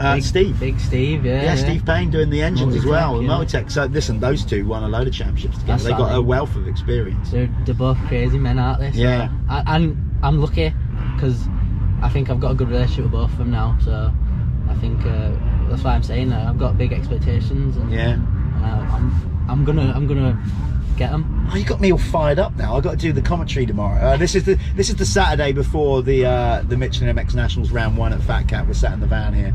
uh, 0.00 0.16
Big- 0.16 0.24
Steve. 0.24 0.60
Big 0.60 0.80
Steve, 0.80 1.24
yeah. 1.24 1.42
yeah, 1.44 1.54
Steve 1.56 1.86
Payne 1.86 2.10
doing 2.10 2.28
the 2.28 2.42
engines 2.42 2.74
as 2.74 2.84
well. 2.84 3.22
Yeah. 3.22 3.28
Multitech. 3.28 3.70
So 3.70 3.84
listen, 3.86 4.18
those 4.20 4.44
two 4.44 4.66
won 4.66 4.82
a 4.82 4.88
load 4.88 5.06
of 5.06 5.14
championships 5.14 5.54
together. 5.58 5.72
That's 5.72 5.84
they 5.84 5.90
got 5.90 6.14
a 6.14 6.20
wealth 6.20 6.54
of 6.56 6.66
experience. 6.68 7.30
They're, 7.30 7.48
they're 7.64 7.74
both 7.74 7.96
crazy 8.08 8.38
men, 8.38 8.58
aren't 8.58 8.80
they? 8.80 8.92
So 8.92 8.98
Yeah. 8.98 9.30
I, 9.48 9.62
I'm 9.76 10.10
I'm 10.22 10.40
lucky 10.40 10.74
because 11.14 11.46
I 12.02 12.08
think 12.08 12.30
I've 12.30 12.40
got 12.40 12.52
a 12.52 12.54
good 12.54 12.68
relationship 12.68 13.04
with 13.04 13.12
both 13.12 13.30
of 13.32 13.38
them 13.38 13.50
now. 13.50 13.76
So 13.84 14.12
I 14.68 14.74
think 14.76 15.00
uh, 15.06 15.30
that's 15.68 15.82
why 15.82 15.94
I'm 15.94 16.02
saying 16.02 16.30
that 16.30 16.46
I've 16.46 16.58
got 16.58 16.76
big 16.78 16.92
expectations, 16.92 17.76
and 17.76 17.90
Yeah. 17.92 18.16
uh, 18.62 18.94
I'm 18.96 19.46
I'm 19.48 19.64
gonna 19.64 19.92
I'm 19.94 20.06
gonna 20.06 20.38
get 20.96 21.10
them. 21.10 21.48
Oh, 21.52 21.56
you 21.56 21.64
got 21.64 21.80
me 21.80 21.92
all 21.92 21.98
fired 21.98 22.38
up 22.38 22.56
now. 22.56 22.76
I 22.76 22.80
got 22.80 22.92
to 22.92 22.96
do 22.96 23.12
the 23.12 23.20
commentary 23.22 23.66
tomorrow. 23.66 24.00
Uh, 24.00 24.16
this 24.16 24.34
is 24.34 24.44
the 24.44 24.58
this 24.76 24.88
is 24.90 24.96
the 24.96 25.06
Saturday 25.06 25.52
before 25.52 26.02
the 26.02 26.24
uh, 26.26 26.62
the 26.68 26.76
Michelin 26.76 27.14
MX 27.16 27.34
Nationals 27.34 27.70
round 27.70 27.96
one 27.96 28.12
at 28.12 28.22
Fat 28.22 28.48
Cat. 28.48 28.66
We're 28.66 28.74
sat 28.74 28.92
in 28.92 29.00
the 29.00 29.06
van 29.06 29.32
here. 29.34 29.54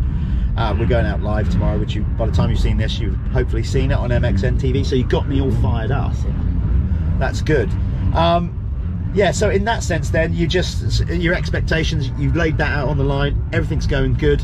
Uh, 0.58 0.75
we're 0.78 0.86
going 0.88 1.06
out 1.06 1.21
live 1.21 1.49
tomorrow, 1.49 1.78
which 1.80 1.93
you 1.95 2.02
by 2.17 2.25
the 2.25 2.32
time 2.32 2.49
you've 2.49 2.60
seen 2.60 2.78
this, 2.78 2.99
you've 2.99 3.15
hopefully 3.32 3.63
seen 3.63 3.91
it 3.91 3.97
on 3.97 4.10
MXN 4.10 4.60
TV. 4.60 4.86
So 4.86 4.95
you 4.95 5.06
got 5.06 5.28
me 5.30 5.39
all 5.41 5.52
fired 5.54 5.91
up. 5.91 6.12
That's. 6.13 7.19
That's 7.19 7.41
good. 7.41 7.69
Um, 8.13 8.56
yeah, 9.13 9.32
so 9.32 9.50
in 9.50 9.65
that 9.65 9.84
sense, 9.84 10.10
then 10.10 10.34
you 10.34 10.48
just 10.48 11.06
your 11.08 11.34
expectations, 11.34 12.10
you've 12.17 12.36
laid 12.36 12.58
that 12.58 12.72
out 12.72 12.89
on 12.89 12.98
the 12.98 13.04
line. 13.04 13.41
Everything's 13.54 13.88
going 13.88 14.13
good. 14.13 14.41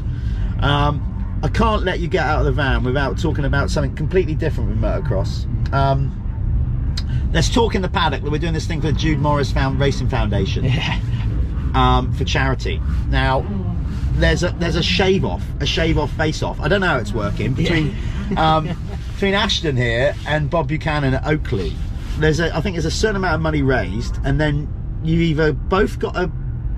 Um, 0.61 1.11
I 1.43 1.49
can't 1.49 1.83
let 1.83 1.99
you 1.99 2.07
get 2.07 2.25
out 2.25 2.39
of 2.39 2.45
the 2.45 2.51
van 2.51 2.83
without 2.83 3.19
talking 3.19 3.45
about 3.45 3.69
something 3.69 3.95
completely 3.95 4.33
different 4.35 4.69
with 4.69 4.79
motocross. 4.79 5.45
Um, 5.73 6.11
let's 7.33 7.49
talk 7.53 7.75
in 7.75 7.81
the 7.81 7.89
paddock. 7.89 8.23
We're 8.23 8.39
doing 8.39 8.53
this 8.53 8.65
thing 8.65 8.81
for 8.81 8.87
the 8.87 8.93
Jude 8.93 9.19
Morris 9.19 9.51
Found 9.51 9.79
Racing 9.79 10.09
Foundation 10.09 10.63
Yeah. 10.63 10.99
um, 11.75 12.11
for 12.13 12.23
charity. 12.23 12.81
Now, 13.09 13.45
there's 14.13 14.43
a 14.43 14.49
there's 14.59 14.77
a 14.77 14.83
shave 14.83 15.25
off, 15.25 15.43
a 15.59 15.65
shave 15.65 15.97
off 15.97 16.09
face 16.13 16.41
off. 16.41 16.59
I 16.61 16.67
don't 16.69 16.81
know 16.81 16.87
how 16.87 16.97
it's 16.97 17.13
working 17.13 17.53
between 17.53 17.93
um, 18.37 18.69
between 19.13 19.33
Ashton 19.33 19.75
here 19.77 20.15
and 20.25 20.49
Bob 20.49 20.67
Buchanan 20.69 21.13
at 21.13 21.27
Oakley. 21.27 21.73
There's 22.19 22.39
a 22.39 22.55
I 22.55 22.61
think 22.61 22.75
there's 22.75 22.85
a 22.85 22.91
certain 22.91 23.17
amount 23.17 23.35
of 23.35 23.41
money 23.41 23.61
raised, 23.61 24.17
and 24.23 24.39
then 24.39 24.67
you 25.03 25.19
either 25.19 25.53
both 25.53 25.99
got 25.99 26.13
to 26.15 26.31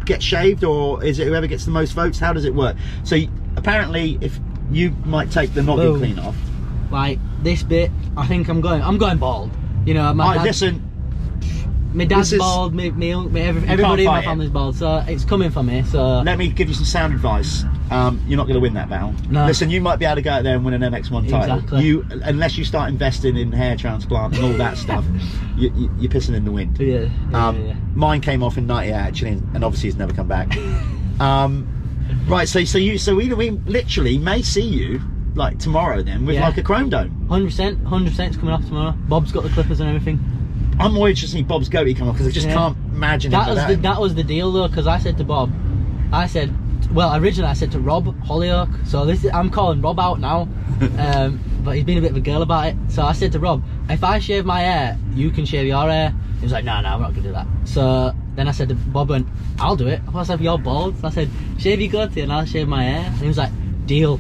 get 0.06 0.24
shaved, 0.24 0.64
or 0.64 1.04
is 1.04 1.20
it 1.20 1.28
whoever 1.28 1.48
gets 1.48 1.66
the 1.66 1.72
most 1.72 1.92
votes? 1.92 2.20
How 2.20 2.34
does 2.34 2.46
it 2.46 2.56
work? 2.56 2.76
So 3.04 3.16
you- 3.16 3.30
apparently, 3.56 4.18
if 4.22 4.40
you 4.72 4.92
might 5.06 5.32
take 5.32 5.54
the 5.54 5.62
noggin 5.62 5.86
Boom. 5.86 6.00
clean 6.00 6.20
off. 6.20 6.36
Like 6.92 7.20
this 7.44 7.64
bit, 7.64 7.92
I 8.16 8.26
think 8.26 8.48
I'm 8.48 8.62
going 8.62 8.82
I'm 8.82 8.98
going 8.98 9.18
bald. 9.18 9.52
You 9.86 9.94
know, 9.94 10.14
my 10.14 10.36
dad, 10.36 10.44
listen, 10.44 10.87
my 11.98 12.06
dad's 12.06 12.32
is- 12.34 12.40
bald. 12.40 12.74
Me, 12.74 12.92
me, 12.92 13.16
me 13.28 13.42
everybody 13.42 14.04
in 14.04 14.08
my 14.08 14.18
fight 14.18 14.24
it. 14.24 14.26
family's 14.28 14.50
bald, 14.50 14.76
so 14.76 15.04
it's 15.08 15.26
coming 15.26 15.50
for 15.50 15.64
me. 15.64 15.84
So 15.84 16.22
let 16.22 16.38
me 16.38 16.48
give 16.50 16.68
you 16.70 16.74
some 16.74 16.86
sound 16.86 17.14
advice. 17.14 17.64
Um, 17.90 18.22
you're 18.28 18.38
not 18.38 18.44
going 18.48 18.56
to 18.56 18.60
win 18.60 18.74
that 18.74 18.90
battle. 18.90 19.14
No. 19.30 19.46
Listen, 19.46 19.70
you 19.70 19.80
might 19.82 19.96
be 19.98 20.04
able 20.06 20.16
to 20.18 20.22
go 20.22 20.32
out 20.32 20.44
there 20.44 20.56
and 20.56 20.66
win 20.66 20.74
an 20.74 20.82
MX1 20.92 21.30
title. 21.30 21.56
Exactly. 21.58 21.84
You, 21.86 22.06
unless 22.24 22.58
you 22.58 22.66
start 22.66 22.90
investing 22.90 23.38
in 23.38 23.52
hair 23.52 23.78
transplant 23.78 24.36
and 24.36 24.44
all 24.44 24.54
that 24.54 24.78
stuff, 24.86 25.06
you, 25.56 25.72
you, 25.74 25.90
you're 26.00 26.12
pissing 26.12 26.36
in 26.36 26.44
the 26.46 26.52
wind. 26.52 26.78
yeah, 26.80 27.08
yeah, 27.32 27.48
Um, 27.48 27.66
yeah. 27.66 27.76
Mine 27.96 28.22
came 28.22 28.44
off 28.44 28.58
in 28.58 28.68
'98 28.68 28.92
actually, 28.94 29.32
and, 29.32 29.64
obviously 29.64 29.90
it's 29.90 29.98
never 29.98 30.14
come 30.14 30.28
back. 30.28 30.56
um, 31.20 31.66
right, 32.28 32.48
so 32.48 32.64
so 32.66 32.78
you 32.78 32.98
so 32.98 33.16
we, 33.16 33.34
we 33.34 33.52
literally 33.52 34.18
may 34.18 34.42
see 34.42 34.62
you 34.62 35.02
like 35.36 35.58
tomorrow 35.60 36.02
then 36.02 36.26
with 36.26 36.36
Yeah. 36.36 36.48
like 36.48 36.58
a 36.58 36.64
chrome 36.64 36.90
dome. 36.90 37.28
Hundred 37.30 37.46
percent, 37.48 37.84
hundred 37.86 38.10
percent. 38.10 38.30
It's 38.30 38.38
coming 38.38 38.54
off 38.54 38.66
tomorrow. 38.66 38.92
Bob's 39.08 39.32
got 39.32 39.44
the 39.44 39.50
clippers 39.50 39.80
and 39.80 39.88
everything. 39.90 40.20
I'm 40.80 40.94
more 40.94 41.10
interested 41.10 41.40
in 41.40 41.46
Bob's 41.46 41.70
goatee 41.70 41.94
come 41.94 42.08
off 42.08 42.16
because 42.16 42.28
I 42.28 42.32
just 42.32 42.48
Yeah. 42.48 42.54
can't 42.54 42.78
imagine 42.94 43.32
That 43.32 43.50
was 43.50 43.66
the 43.66 43.76
that 43.76 44.00
was 44.00 44.16
the 44.16 44.24
deal 44.24 44.52
though, 44.52 44.68
because 44.68 44.88
I 44.88 45.00
said 45.00 45.18
to 45.18 45.24
Bob, 45.24 45.52
I 46.12 46.28
said, 46.28 46.54
well, 46.94 47.16
originally 47.16 47.50
I 47.50 47.54
said 47.54 47.72
to 47.74 47.80
Rob 47.80 48.06
Hollyoak. 48.26 48.70
So 48.88 49.06
this 49.06 49.24
is, 49.26 49.32
I'm 49.34 49.50
calling 49.50 49.82
Rob 49.82 50.00
out 50.00 50.20
now, 50.20 50.48
um, 50.98 51.40
but 51.64 51.76
he's 51.76 51.84
been 51.84 51.98
a 51.98 52.02
bit 52.02 52.12
of 52.12 52.18
a 52.18 52.22
girl 52.22 52.42
about 52.42 52.68
it. 52.68 52.76
So 52.90 53.04
I 53.04 53.14
said 53.14 53.32
to 53.34 53.40
Rob, 53.40 53.64
if 53.90 54.04
I 54.04 54.20
shave 54.20 54.46
my 54.46 54.62
hair, 54.62 54.98
you 55.14 55.32
can 55.32 55.46
shave 55.46 55.66
your 55.68 55.90
hair. 55.90 56.14
He 56.40 56.46
was 56.46 56.52
like, 56.54 56.64
no, 56.66 56.80
no, 56.82 56.98
we're 56.98 57.04
not 57.04 57.14
gonna 57.14 57.24
do 57.28 57.32
that. 57.34 57.48
So 57.66 58.14
then 58.36 58.48
I 58.48 58.52
said 58.52 58.70
to 58.70 58.76
Bob, 58.76 59.10
and 59.12 59.28
I'll 59.60 59.76
do 59.76 59.88
it. 59.88 60.00
I 60.08 60.12
was 60.12 60.30
like, 60.30 60.40
you're 60.40 60.60
bald. 60.60 61.00
So 61.02 61.08
I 61.08 61.10
said, 61.10 61.30
shave 61.58 61.82
your 61.82 61.90
goatee 61.92 62.22
and 62.22 62.32
I'll 62.32 62.46
shave 62.46 62.68
my 62.68 62.84
hair. 62.84 63.06
And 63.08 63.16
he 63.18 63.28
was 63.28 63.38
like, 63.40 63.52
deal. 63.88 64.20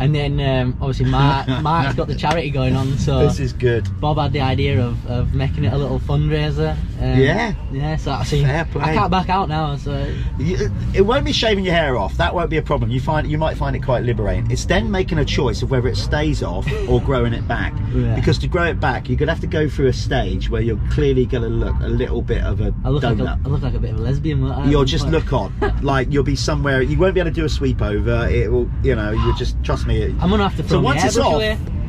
And 0.00 0.14
then 0.14 0.40
um, 0.40 0.76
obviously 0.80 1.06
Mark, 1.06 1.48
Mark's 1.62 1.94
got 1.94 2.06
the 2.06 2.14
charity 2.14 2.50
going 2.50 2.76
on, 2.76 2.96
so 2.98 3.20
This 3.20 3.40
is 3.40 3.52
good. 3.52 3.88
Bob 4.00 4.18
had 4.18 4.32
the 4.32 4.40
idea 4.40 4.80
of, 4.80 5.04
of 5.06 5.34
making 5.34 5.64
it 5.64 5.72
a 5.72 5.76
little 5.76 5.98
fundraiser. 5.98 6.76
Um, 7.00 7.18
Yeah. 7.20 7.54
Yeah, 7.72 7.96
so 7.96 8.10
I 8.12 8.24
see. 8.24 8.42
Fair 8.42 8.64
play. 8.64 8.82
I 8.82 8.94
can't 8.94 9.10
back 9.10 9.28
out 9.28 9.48
now, 9.48 9.76
so 9.76 10.06
You- 10.38 10.70
It 10.94 11.02
won't 11.02 11.24
be 11.24 11.32
shaving 11.32 11.64
your 11.64 11.74
hair 11.74 11.96
off. 11.96 12.16
That 12.16 12.34
won't 12.34 12.50
be 12.50 12.56
a 12.56 12.62
problem. 12.62 12.90
You 12.90 13.00
find 13.00 13.30
you 13.30 13.38
might 13.38 13.56
find 13.56 13.76
it 13.76 13.80
quite 13.80 14.04
liberating. 14.04 14.50
It's 14.50 14.64
then 14.64 14.90
making 14.90 15.18
a 15.18 15.24
choice 15.24 15.62
of 15.62 15.70
whether 15.70 15.88
it 15.88 15.96
stays 15.96 16.42
off 16.42 16.66
or 16.88 17.00
growing 17.00 17.32
it 17.32 17.46
back. 17.46 17.72
Yeah. 17.94 18.14
Because 18.14 18.38
to 18.38 18.48
grow 18.48 18.64
it 18.64 18.80
back, 18.80 19.08
you're 19.08 19.18
gonna 19.18 19.32
have 19.32 19.40
to 19.42 19.46
go 19.46 19.68
through 19.68 19.86
a 19.88 19.92
stage 19.92 20.50
where 20.50 20.62
you're 20.62 20.80
clearly 20.90 21.26
gonna 21.26 21.48
look 21.48 21.76
a 21.82 21.88
little 21.88 22.22
bit 22.22 22.42
of 22.42 22.60
a 22.60 22.74
I 22.84 22.88
look 22.88 23.02
like 23.02 23.18
a, 23.18 23.38
I 23.44 23.48
look 23.48 23.62
like 23.62 23.74
a 23.74 23.78
bit 23.78 23.92
of 23.92 23.98
a 24.00 24.02
lesbian. 24.02 24.44
I? 24.50 24.68
You'll 24.68 24.84
just 24.84 25.06
look 25.08 25.32
on, 25.32 25.52
like 25.82 26.10
you'll 26.10 26.24
be 26.24 26.36
somewhere. 26.36 26.82
You 26.82 26.98
won't 26.98 27.14
be 27.14 27.20
able 27.20 27.30
to 27.30 27.34
do 27.34 27.44
a 27.44 27.48
sweep 27.48 27.80
over. 27.82 28.28
It 28.28 28.50
will, 28.50 28.68
you 28.82 28.94
know. 28.94 29.10
You 29.12 29.34
just 29.36 29.62
trust 29.62 29.86
me. 29.86 30.02
It, 30.02 30.14
I'm 30.20 30.30
gonna 30.30 30.48
have 30.48 30.56
to 30.56 30.68
so 30.68 30.80
once 30.80 31.04
it's 31.04 31.16
off, 31.18 31.42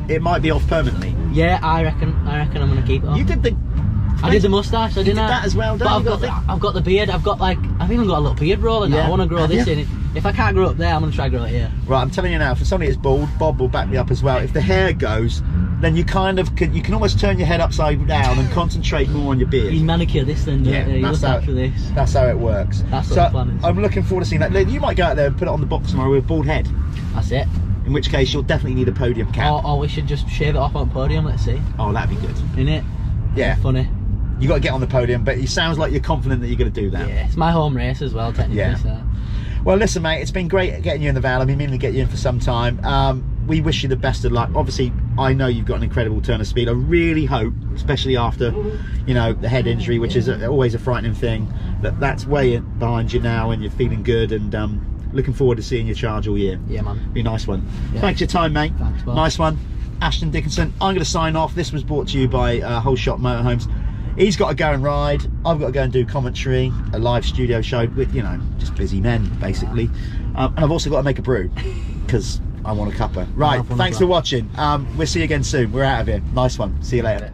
it 0.08 0.20
might 0.22 0.42
be 0.42 0.50
off 0.50 0.66
permanently. 0.68 1.14
Yeah, 1.32 1.60
I 1.62 1.84
reckon. 1.84 2.14
I 2.26 2.38
reckon 2.38 2.62
I'm 2.62 2.68
gonna 2.68 2.86
keep 2.86 3.02
it 3.04 3.08
on. 3.08 3.16
You 3.16 3.24
did 3.24 3.42
the. 3.42 3.56
I 4.22 4.30
did 4.30 4.42
the 4.42 4.48
moustache, 4.48 4.92
I 4.92 5.02
didn't 5.02 5.16
did 5.16 5.18
I? 5.24 5.28
that 5.28 5.44
as 5.44 5.56
well, 5.56 5.76
But 5.78 5.84
don't 5.84 5.92
I've 6.00 6.04
got, 6.04 6.20
Got 6.20 6.46
the, 6.46 6.52
I've 6.52 6.60
got 6.60 6.74
the 6.74 6.80
beard. 6.80 7.10
I've 7.10 7.22
got 7.22 7.40
like, 7.40 7.58
I've 7.78 7.90
even 7.92 8.06
got 8.06 8.18
a 8.18 8.20
little 8.20 8.36
beard 8.36 8.58
roller 8.60 8.88
now. 8.88 8.96
Yeah. 8.98 9.06
I 9.06 9.08
want 9.10 9.22
to 9.22 9.28
grow 9.28 9.40
Have 9.40 9.50
this 9.50 9.66
you? 9.66 9.72
in. 9.74 9.88
If 10.14 10.26
I 10.26 10.32
can't 10.32 10.56
grow 10.56 10.66
up 10.70 10.76
there, 10.76 10.92
I'm 10.92 11.00
gonna 11.02 11.12
try 11.12 11.28
grow 11.28 11.44
it 11.44 11.50
here. 11.50 11.70
Right, 11.86 12.00
I'm 12.02 12.10
telling 12.10 12.32
you 12.32 12.38
now. 12.38 12.54
For 12.56 12.64
somebody 12.64 12.90
that's 12.90 13.00
bald, 13.00 13.28
Bob 13.38 13.60
will 13.60 13.68
back 13.68 13.88
me 13.88 13.96
up 13.96 14.10
as 14.10 14.22
well. 14.24 14.38
If 14.38 14.52
the 14.52 14.60
hair 14.60 14.92
goes, 14.92 15.40
then 15.80 15.94
you 15.94 16.04
kind 16.04 16.40
of 16.40 16.56
can. 16.56 16.74
You 16.74 16.82
can 16.82 16.94
almost 16.94 17.20
turn 17.20 17.38
your 17.38 17.46
head 17.46 17.60
upside 17.60 18.04
down 18.08 18.38
and 18.40 18.50
concentrate 18.50 19.08
more 19.10 19.30
on 19.30 19.38
your 19.38 19.48
beard. 19.48 19.72
You 19.72 19.84
manicure 19.84 20.24
this 20.24 20.44
then, 20.44 20.64
Yeah, 20.64 20.84
you? 20.88 20.96
You 20.96 21.02
that's 21.02 21.22
look 21.22 21.30
how- 21.30 21.36
after 21.38 21.54
this. 21.54 21.90
That's 21.94 22.12
how 22.12 22.26
it 22.26 22.36
works. 22.36 22.82
That's 22.90 23.08
what 23.08 23.14
so 23.14 23.22
the 23.24 23.30
plan 23.30 23.50
is. 23.50 23.64
I'm 23.64 23.80
looking 23.80 24.02
forward 24.02 24.24
to 24.24 24.28
seeing 24.28 24.40
that. 24.40 24.68
You 24.68 24.80
might 24.80 24.96
go 24.96 25.04
out 25.04 25.14
there 25.16 25.28
and 25.28 25.38
put 25.38 25.46
it 25.46 25.50
on 25.52 25.60
the 25.60 25.66
box 25.66 25.90
tomorrow 25.92 26.10
with 26.10 26.24
a 26.24 26.26
bald 26.26 26.46
head. 26.46 26.68
That's 27.14 27.30
it. 27.30 27.46
In 27.86 27.92
which 27.92 28.10
case, 28.10 28.32
you'll 28.34 28.42
definitely 28.42 28.74
need 28.74 28.88
a 28.88 28.92
podium 28.92 29.30
cap. 29.32 29.52
Or, 29.52 29.64
or 29.64 29.78
we 29.78 29.86
should 29.86 30.08
just 30.08 30.28
shave 30.28 30.56
it 30.56 30.58
off 30.58 30.74
on 30.74 30.90
podium. 30.90 31.24
Let's 31.24 31.44
see. 31.44 31.60
Oh, 31.78 31.92
that'd 31.92 32.10
be 32.10 32.16
good. 32.16 32.36
In 32.58 32.68
it. 32.68 32.82
Yeah, 33.36 33.54
Funny. 33.56 33.88
You 34.40 34.48
got 34.48 34.54
to 34.54 34.60
get 34.60 34.72
on 34.72 34.80
the 34.80 34.86
podium, 34.86 35.22
but 35.22 35.38
it 35.38 35.48
sounds 35.48 35.78
like 35.78 35.92
you're 35.92 36.00
confident 36.00 36.40
that 36.40 36.48
you're 36.48 36.58
going 36.58 36.72
to 36.72 36.80
do 36.80 36.90
that. 36.90 37.08
Yeah, 37.08 37.26
it's 37.26 37.36
my 37.36 37.50
home 37.50 37.76
race 37.76 38.02
as 38.02 38.14
well, 38.14 38.32
technically. 38.32 38.58
Yeah. 38.58 38.76
So. 38.76 39.00
Well, 39.64 39.76
listen, 39.76 40.02
mate, 40.02 40.22
it's 40.22 40.30
been 40.30 40.48
great 40.48 40.82
getting 40.82 41.02
you 41.02 41.10
in 41.10 41.14
the 41.14 41.20
van. 41.20 41.40
I've 41.40 41.46
been 41.46 41.58
meaning 41.58 41.72
to 41.72 41.78
get 41.78 41.92
you 41.92 42.00
in 42.00 42.08
for 42.08 42.16
some 42.16 42.40
time. 42.40 42.82
Um, 42.84 43.46
we 43.46 43.60
wish 43.60 43.82
you 43.82 43.88
the 43.88 43.96
best 43.96 44.24
of 44.24 44.32
luck. 44.32 44.50
Obviously, 44.54 44.92
I 45.18 45.34
know 45.34 45.48
you've 45.48 45.66
got 45.66 45.76
an 45.76 45.82
incredible 45.82 46.22
turn 46.22 46.40
of 46.40 46.46
speed. 46.46 46.68
I 46.68 46.72
really 46.72 47.26
hope, 47.26 47.52
especially 47.74 48.16
after, 48.16 48.54
you 49.06 49.12
know, 49.12 49.34
the 49.34 49.48
head 49.48 49.66
injury, 49.66 49.98
which 49.98 50.16
is 50.16 50.28
a, 50.28 50.46
always 50.46 50.74
a 50.74 50.78
frightening 50.78 51.14
thing, 51.14 51.52
that 51.82 52.00
that's 52.00 52.24
way 52.26 52.58
behind 52.58 53.12
you 53.12 53.20
now 53.20 53.50
and 53.50 53.60
you're 53.60 53.72
feeling 53.72 54.02
good 54.02 54.32
and 54.32 54.54
um, 54.54 55.10
looking 55.12 55.34
forward 55.34 55.56
to 55.56 55.62
seeing 55.62 55.86
you 55.86 55.94
charge 55.94 56.26
all 56.26 56.38
year. 56.38 56.58
Yeah, 56.68 56.80
man. 56.82 57.12
Be 57.12 57.20
a 57.20 57.24
nice 57.24 57.46
one. 57.46 57.68
Yeah. 57.92 58.00
Thanks 58.00 58.20
for 58.20 58.24
your 58.24 58.28
time, 58.28 58.54
mate. 58.54 58.72
Thanks. 58.78 59.04
Nice 59.04 59.38
one. 59.38 59.58
Ashton 60.00 60.30
Dickinson. 60.30 60.72
I'm 60.80 60.94
going 60.94 61.00
to 61.00 61.04
sign 61.04 61.36
off. 61.36 61.54
This 61.54 61.72
was 61.72 61.84
brought 61.84 62.08
to 62.08 62.18
you 62.18 62.28
by 62.28 62.60
uh, 62.60 62.80
Whole 62.80 62.96
Shot 62.96 63.18
Motorhomes. 63.18 63.70
He's 64.20 64.36
got 64.36 64.50
to 64.50 64.54
go 64.54 64.70
and 64.70 64.84
ride. 64.84 65.22
I've 65.46 65.58
got 65.58 65.68
to 65.68 65.72
go 65.72 65.82
and 65.82 65.90
do 65.90 66.04
commentary, 66.04 66.70
a 66.92 66.98
live 66.98 67.24
studio 67.24 67.62
show 67.62 67.86
with, 67.86 68.14
you 68.14 68.22
know, 68.22 68.38
just 68.58 68.74
busy 68.74 69.00
men, 69.00 69.24
basically. 69.40 69.86
Um, 70.36 70.52
and 70.56 70.58
I've 70.58 70.70
also 70.70 70.90
got 70.90 70.98
to 70.98 71.02
make 71.04 71.18
a 71.18 71.22
brew 71.22 71.50
because 72.04 72.38
I 72.62 72.72
want 72.72 72.94
a 72.94 72.96
cuppa. 72.98 73.26
Right, 73.34 73.64
thanks 73.78 73.96
for 73.96 74.06
watching. 74.06 74.50
Um, 74.58 74.94
we'll 74.98 75.06
see 75.06 75.20
you 75.20 75.24
again 75.24 75.42
soon. 75.42 75.72
We're 75.72 75.84
out 75.84 76.02
of 76.02 76.06
here. 76.08 76.20
Nice 76.34 76.58
one. 76.58 76.82
See 76.82 76.98
you 76.98 77.02
later. 77.02 77.32